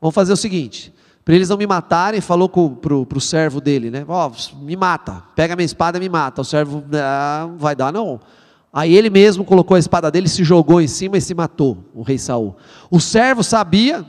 [0.00, 0.92] vamos fazer o seguinte,
[1.24, 5.22] para eles não me matarem, falou para o servo dele, né, ó, oh, me mata,
[5.36, 8.20] pega minha espada e me mata, o servo, ah, não vai dar não,
[8.72, 12.02] Aí ele mesmo colocou a espada dele, se jogou em cima e se matou, o
[12.02, 12.54] rei Saul.
[12.88, 14.06] O servo sabia,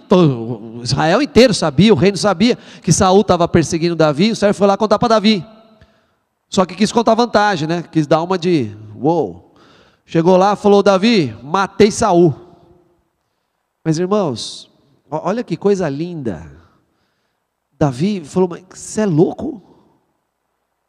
[0.84, 4.78] Israel inteiro sabia, o reino sabia que Saul estava perseguindo Davi, o servo foi lá
[4.78, 5.44] contar para Davi.
[6.48, 7.84] Só que quis contar vantagem, né?
[7.92, 9.51] Quis dar uma de, uou.
[10.12, 12.36] Chegou lá, falou: "Davi, matei Saul".
[13.82, 14.70] Mas irmãos,
[15.10, 16.52] olha que coisa linda.
[17.80, 19.62] Davi falou: "Mas você é louco?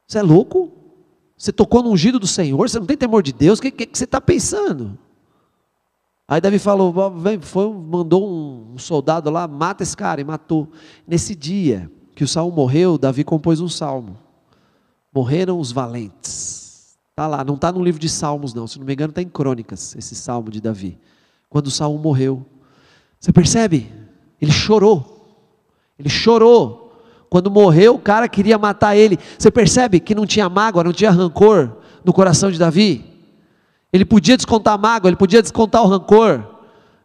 [0.09, 0.73] Você é louco?
[1.39, 3.87] Você tocou no ungido do Senhor, você não tem temor de Deus, o que, que,
[3.87, 4.99] que, você está pensando?
[6.27, 6.93] Aí Davi falou,
[7.43, 10.69] foi, mandou um, soldado lá, mata esse cara, e matou.
[11.07, 14.19] Nesse dia que o Saul morreu, Davi compôs um salmo.
[15.15, 16.52] Morreram os valentes.
[17.13, 18.67] Está lá, não está no livro de Salmos, não.
[18.67, 20.99] Se não me engano, está em Crônicas, esse salmo de Davi.
[21.49, 22.47] Quando Saul morreu.
[23.21, 23.93] Você percebe?
[24.41, 25.45] Ele chorou.
[25.99, 26.83] Ele chorou
[27.29, 29.19] quando morreu, o cara queria matar ele.
[29.39, 33.05] Você percebe que não tinha mágoa, não tinha rancor no coração de Davi?
[33.93, 36.45] Ele podia descontar a mágoa, ele podia descontar o rancor.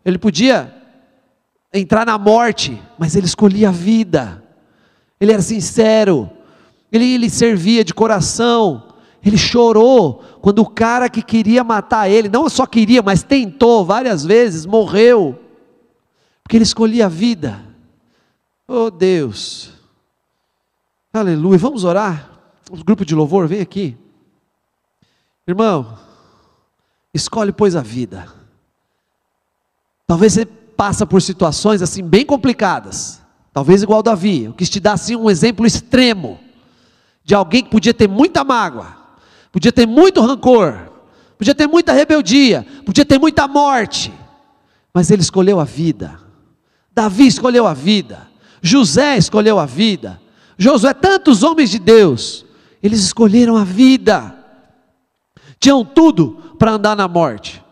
[0.05, 0.73] ele podia
[1.73, 4.41] entrar na morte, mas ele escolhia a vida,
[5.19, 6.29] ele era sincero,
[6.91, 8.86] ele, ele servia de coração,
[9.29, 14.23] ele chorou quando o cara que queria matar ele, não só queria, mas tentou várias
[14.23, 15.39] vezes, morreu,
[16.43, 17.63] porque ele escolhia a vida.
[18.67, 19.71] Oh Deus,
[21.13, 22.31] aleluia, vamos orar?
[22.69, 23.97] O grupo de louvor, vem aqui.
[25.47, 25.97] Irmão,
[27.13, 28.27] escolhe, pois, a vida.
[30.05, 33.21] Talvez você passa por situações assim bem complicadas.
[33.53, 34.43] Talvez igual Davi.
[34.43, 36.39] Eu quis te dar assim um exemplo extremo
[37.23, 38.96] de alguém que podia ter muita mágoa,
[39.57, 40.87] podia ter muito rancor,
[41.35, 44.13] podia ter muita rebeldia, podia ter muita morte,
[44.93, 46.19] mas ele escolheu a vida.
[46.93, 48.27] Davi escolheu a vida.
[48.61, 50.21] José escolheu a vida.
[50.59, 52.45] Josué, tantos homens de Deus,
[52.83, 54.35] eles escolheram a vida.
[55.59, 57.63] Tinham tudo para andar na morte.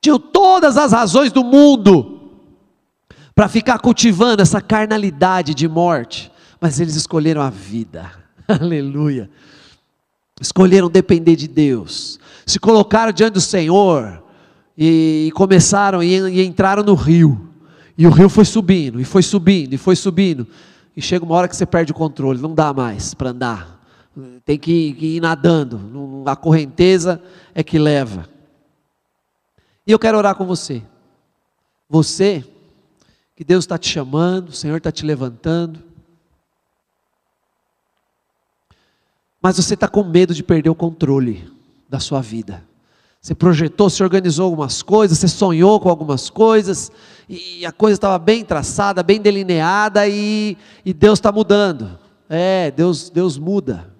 [0.00, 2.20] Tinham todas as razões do mundo
[3.34, 8.12] para ficar cultivando essa carnalidade de morte, mas eles escolheram a vida.
[8.46, 9.28] Aleluia.
[10.40, 12.18] Escolheram depender de Deus.
[12.46, 14.22] Se colocaram diante do Senhor
[14.76, 17.48] e começaram e, e entraram no rio.
[17.96, 20.46] E o rio foi subindo, e foi subindo, e foi subindo.
[20.96, 23.78] E chega uma hora que você perde o controle, não dá mais para andar.
[24.44, 26.24] Tem que ir, que ir nadando.
[26.26, 27.20] A correnteza
[27.54, 28.28] é que leva.
[29.86, 30.82] E eu quero orar com você.
[31.88, 32.44] Você,
[33.34, 35.87] que Deus está te chamando, o Senhor está te levantando.
[39.40, 41.48] Mas você está com medo de perder o controle
[41.88, 42.62] da sua vida.
[43.20, 46.90] Você projetou, se organizou algumas coisas, você sonhou com algumas coisas,
[47.28, 51.98] e a coisa estava bem traçada, bem delineada, e, e Deus está mudando.
[52.28, 53.92] É, Deus, Deus muda.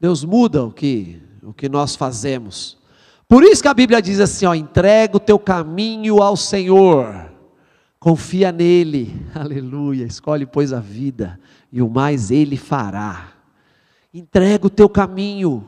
[0.00, 2.78] Deus muda o que, o que nós fazemos.
[3.28, 7.32] Por isso que a Bíblia diz assim: ó, entrega o teu caminho ao Senhor,
[7.98, 11.40] confia nele, aleluia, escolhe, pois, a vida,
[11.72, 13.33] e o mais ele fará.
[14.14, 15.66] Entrega o teu caminho.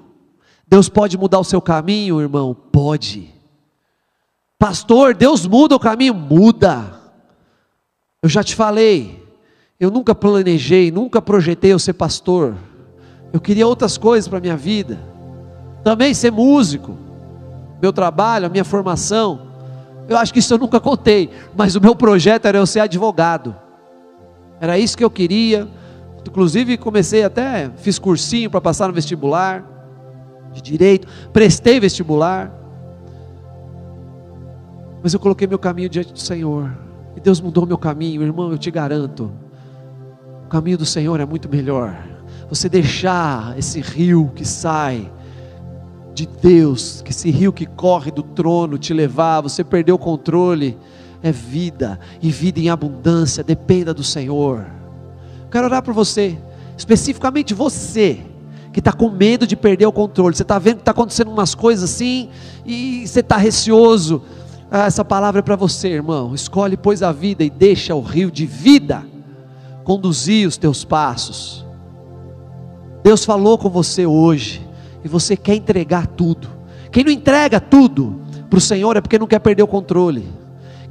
[0.69, 2.55] Deus pode mudar o seu caminho, irmão?
[2.55, 3.35] Pode.
[4.57, 6.15] Pastor, Deus muda o caminho?
[6.15, 7.03] Muda.
[8.23, 9.21] Eu já te falei,
[9.81, 12.55] eu nunca planejei, nunca projetei eu ser pastor.
[13.33, 14.97] Eu queria outras coisas para a minha vida.
[15.83, 16.97] Também ser músico.
[17.83, 19.49] Meu trabalho, a minha formação.
[20.09, 23.57] Eu acho que isso eu nunca contei, mas o meu projeto era eu ser advogado.
[24.61, 25.69] Era isso que eu queria
[26.27, 29.65] Inclusive comecei até, fiz cursinho para passar no vestibular
[30.53, 32.53] de direito, prestei vestibular.
[35.03, 36.71] Mas eu coloquei meu caminho diante do Senhor.
[37.15, 39.31] E Deus mudou meu caminho, irmão, eu te garanto.
[40.45, 41.97] O caminho do Senhor é muito melhor.
[42.49, 45.11] Você deixar esse rio que sai
[46.15, 50.79] de Deus, que esse rio que corre do trono te levar, você perdeu o controle,
[51.23, 54.67] é vida, e vida em abundância, dependa do Senhor.
[55.51, 56.37] Quero orar por você,
[56.77, 58.21] especificamente você
[58.73, 60.37] que está com medo de perder o controle.
[60.37, 62.29] Você está vendo que está acontecendo umas coisas assim
[62.65, 64.23] e você está receoso.
[64.71, 66.35] Ah, essa palavra é para você, irmão.
[66.35, 69.03] Escolhe, pois, a vida e deixa o rio de vida
[69.83, 71.65] conduzir os teus passos.
[73.03, 74.61] Deus falou com você hoje
[75.03, 76.49] e você quer entregar tudo.
[76.91, 78.21] Quem não entrega tudo
[78.51, 80.29] para o Senhor é porque não quer perder o controle.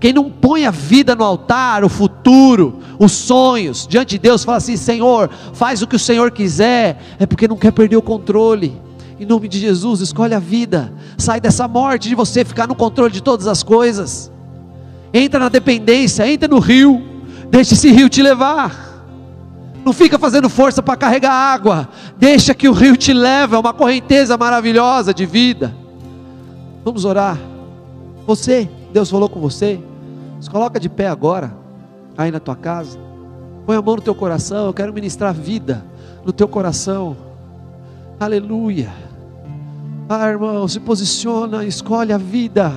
[0.06, 4.60] Quem não põe a vida no altar, o futuro, os sonhos, diante de Deus, fala
[4.60, 8.80] assim: Senhor, faz o que o Senhor quiser, é porque não quer perder o controle.
[9.20, 13.12] Em nome de Jesus, escolhe a vida, sai dessa morte de você ficar no controle
[13.12, 14.32] de todas as coisas.
[15.12, 17.02] Entra na dependência, entra no rio,
[17.50, 19.02] deixa esse rio te levar.
[19.84, 23.74] Não fica fazendo força para carregar água, deixa que o rio te leve, é uma
[23.74, 25.76] correnteza maravilhosa de vida.
[26.84, 27.40] Vamos orar.
[28.28, 29.78] Você Deus falou com você,
[30.46, 31.58] se coloca de pé agora,
[32.16, 33.00] aí na tua casa.
[33.66, 35.84] Põe a mão no teu coração, eu quero ministrar vida
[36.24, 37.18] no teu coração.
[38.20, 38.94] Aleluia.
[40.08, 42.72] Ah, irmão, se posiciona, escolhe a vida.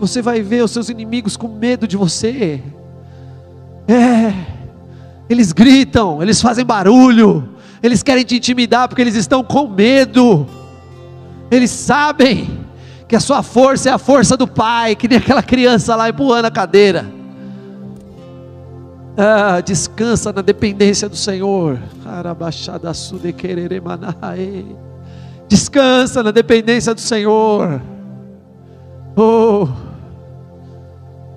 [0.00, 2.62] Você vai ver os seus inimigos com medo de você.
[3.86, 4.32] É.
[5.28, 7.50] Eles gritam, eles fazem barulho,
[7.82, 10.46] eles querem te intimidar porque eles estão com medo.
[11.50, 12.63] Eles sabem
[13.06, 16.46] que a sua força é a força do Pai, que nem aquela criança lá empurrando
[16.46, 17.06] a cadeira.
[19.16, 21.78] Ah, descansa na dependência do Senhor.
[25.48, 27.80] Descansa na dependência do Senhor.
[29.16, 29.68] Oh,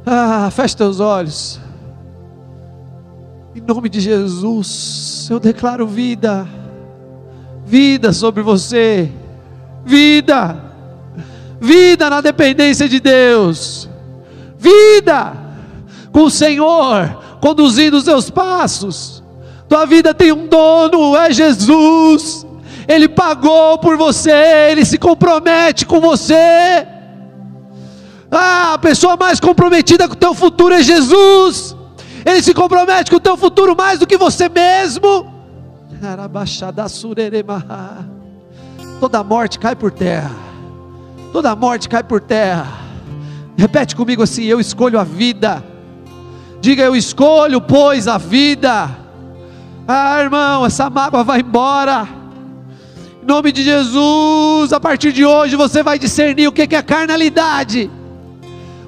[0.05, 1.59] ah, feche teus olhos.
[3.53, 6.47] Em nome de Jesus, eu declaro vida,
[7.65, 9.11] vida sobre você,
[9.85, 10.66] vida
[11.59, 13.89] vida na dependência de Deus,
[14.57, 15.33] vida,
[16.11, 19.23] com o Senhor conduzindo os seus passos.
[19.67, 22.45] Tua vida tem um dono, é Jesus.
[22.87, 24.31] Ele pagou por você,
[24.71, 26.87] ele se compromete com você.
[28.31, 31.75] Ah, a pessoa mais comprometida com o teu futuro é Jesus.
[32.25, 35.33] Ele se compromete com o teu futuro mais do que você mesmo.
[38.99, 40.46] Toda morte cai por terra.
[41.31, 42.67] Toda morte cai por terra.
[43.57, 45.63] Repete comigo assim: eu escolho a vida.
[46.59, 48.89] Diga eu escolho, pois, a vida.
[49.87, 52.07] Ah, irmão, essa mágoa vai embora.
[53.21, 57.89] Em nome de Jesus, a partir de hoje você vai discernir o que é carnalidade.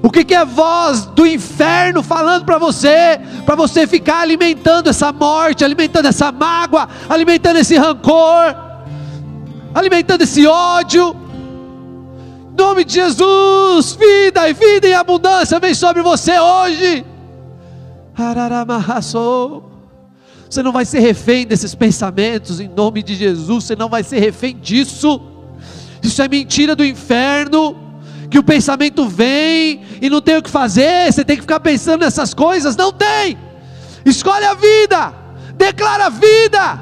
[0.01, 5.65] O que é voz do inferno falando para você, para você ficar alimentando essa morte,
[5.65, 8.55] alimentando essa mágoa, alimentando esse rancor,
[9.75, 11.15] alimentando esse ódio.
[12.59, 17.05] Nome de Jesus, vida e vida em abundância vem sobre você hoje.
[20.49, 24.19] Você não vai ser refém desses pensamentos, em nome de Jesus, você não vai ser
[24.19, 25.21] refém disso.
[26.03, 27.77] Isso é mentira do inferno.
[28.29, 32.01] Que o pensamento vem e não tem o que fazer, você tem que ficar pensando
[32.01, 32.75] nessas coisas.
[32.75, 33.37] Não tem.
[34.05, 35.13] Escolhe a vida,
[35.55, 36.79] declara a vida.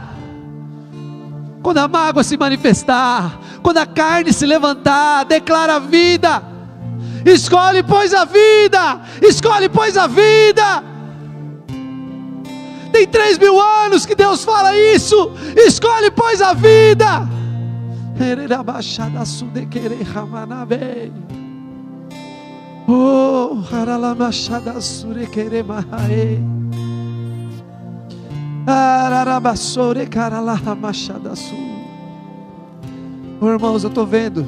[1.61, 6.41] Quando a mágoa se manifestar, quando a carne se levantar, declara a vida.
[7.25, 9.01] Escolhe, pois, a vida.
[9.21, 10.81] Escolhe, pois, a vida.
[12.93, 15.33] Tem três mil anos que Deus fala isso.
[15.57, 17.27] Escolhe, pois, a vida.
[22.87, 23.57] Oh,
[25.61, 26.39] mahae.
[28.65, 30.07] Ararabasore.
[33.39, 34.45] Oh, irmãos, eu estou vendo.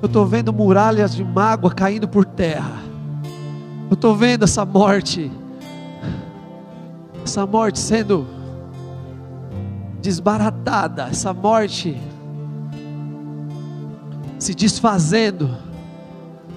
[0.00, 2.82] Eu estou vendo muralhas de mágoa caindo por terra.
[3.90, 5.30] Eu estou vendo essa morte
[7.30, 8.26] essa morte sendo
[10.02, 11.96] desbaratada, essa morte
[14.38, 15.56] se desfazendo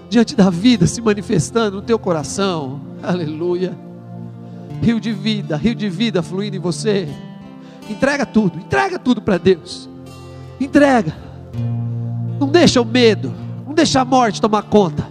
[0.10, 2.82] diante da vida, se manifestando no teu coração.
[3.02, 3.78] Aleluia.
[4.82, 7.08] Rio de vida, rio de vida fluindo em você.
[7.90, 9.90] Entrega tudo, entrega tudo para Deus.
[10.60, 11.14] Entrega.
[12.44, 13.34] Não deixa o medo,
[13.66, 15.08] não deixa a morte tomar conta.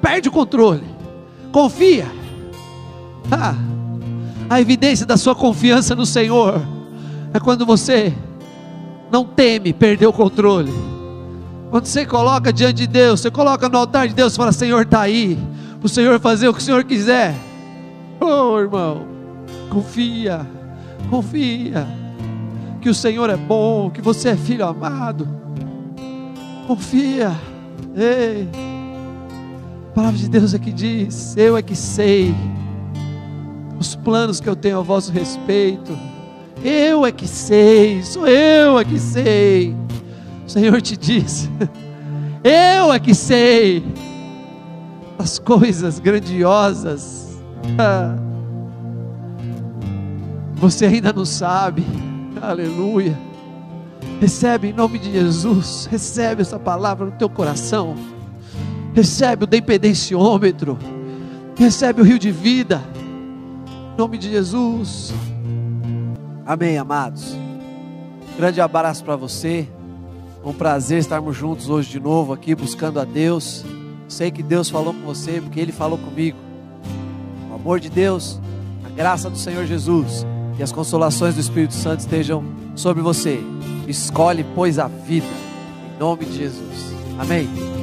[0.00, 0.82] Perde o controle.
[1.52, 2.06] Confia
[3.30, 3.54] ah,
[4.48, 6.62] a evidência da sua confiança no Senhor
[7.34, 8.14] é quando você
[9.12, 10.72] não teme perder o controle.
[11.70, 14.84] Quando você coloca diante de Deus, você coloca no altar de Deus e fala: Senhor,
[14.84, 15.38] está aí,
[15.82, 17.34] o Senhor fazer o que o Senhor quiser.
[18.18, 19.06] Oh, irmão,
[19.68, 20.46] confia,
[21.10, 21.86] confia,
[22.84, 25.26] que o Senhor é bom, que você é filho amado.
[26.66, 27.34] Confia,
[27.96, 28.46] ei.
[29.88, 32.34] A palavra de Deus é que diz: Eu é que sei
[33.80, 35.98] os planos que eu tenho a vosso respeito.
[36.62, 39.74] Eu é que sei, sou eu é que sei.
[40.46, 41.48] O Senhor te diz,
[42.44, 43.82] eu é que sei
[45.18, 47.40] as coisas grandiosas.
[50.56, 51.82] Você ainda não sabe,
[52.48, 53.18] aleluia.
[54.20, 57.94] Recebe em nome de Jesus, recebe essa palavra no teu coração,
[58.94, 60.78] recebe o dependenciômetro,
[61.56, 62.82] recebe o rio de vida.
[63.94, 65.12] Em nome de Jesus.
[66.46, 67.36] Amém, amados.
[68.36, 69.68] Grande abraço para você.
[70.44, 73.64] Um prazer estarmos juntos hoje de novo aqui buscando a Deus.
[74.08, 76.38] Sei que Deus falou com você porque Ele falou comigo.
[77.50, 78.40] O amor de Deus,
[78.84, 80.26] a graça do Senhor Jesus
[80.58, 82.44] e as consolações do Espírito Santo estejam
[82.76, 83.40] sobre você.
[83.86, 85.26] Escolhe, pois, a vida.
[85.94, 86.94] Em nome de Jesus.
[87.18, 87.73] Amém.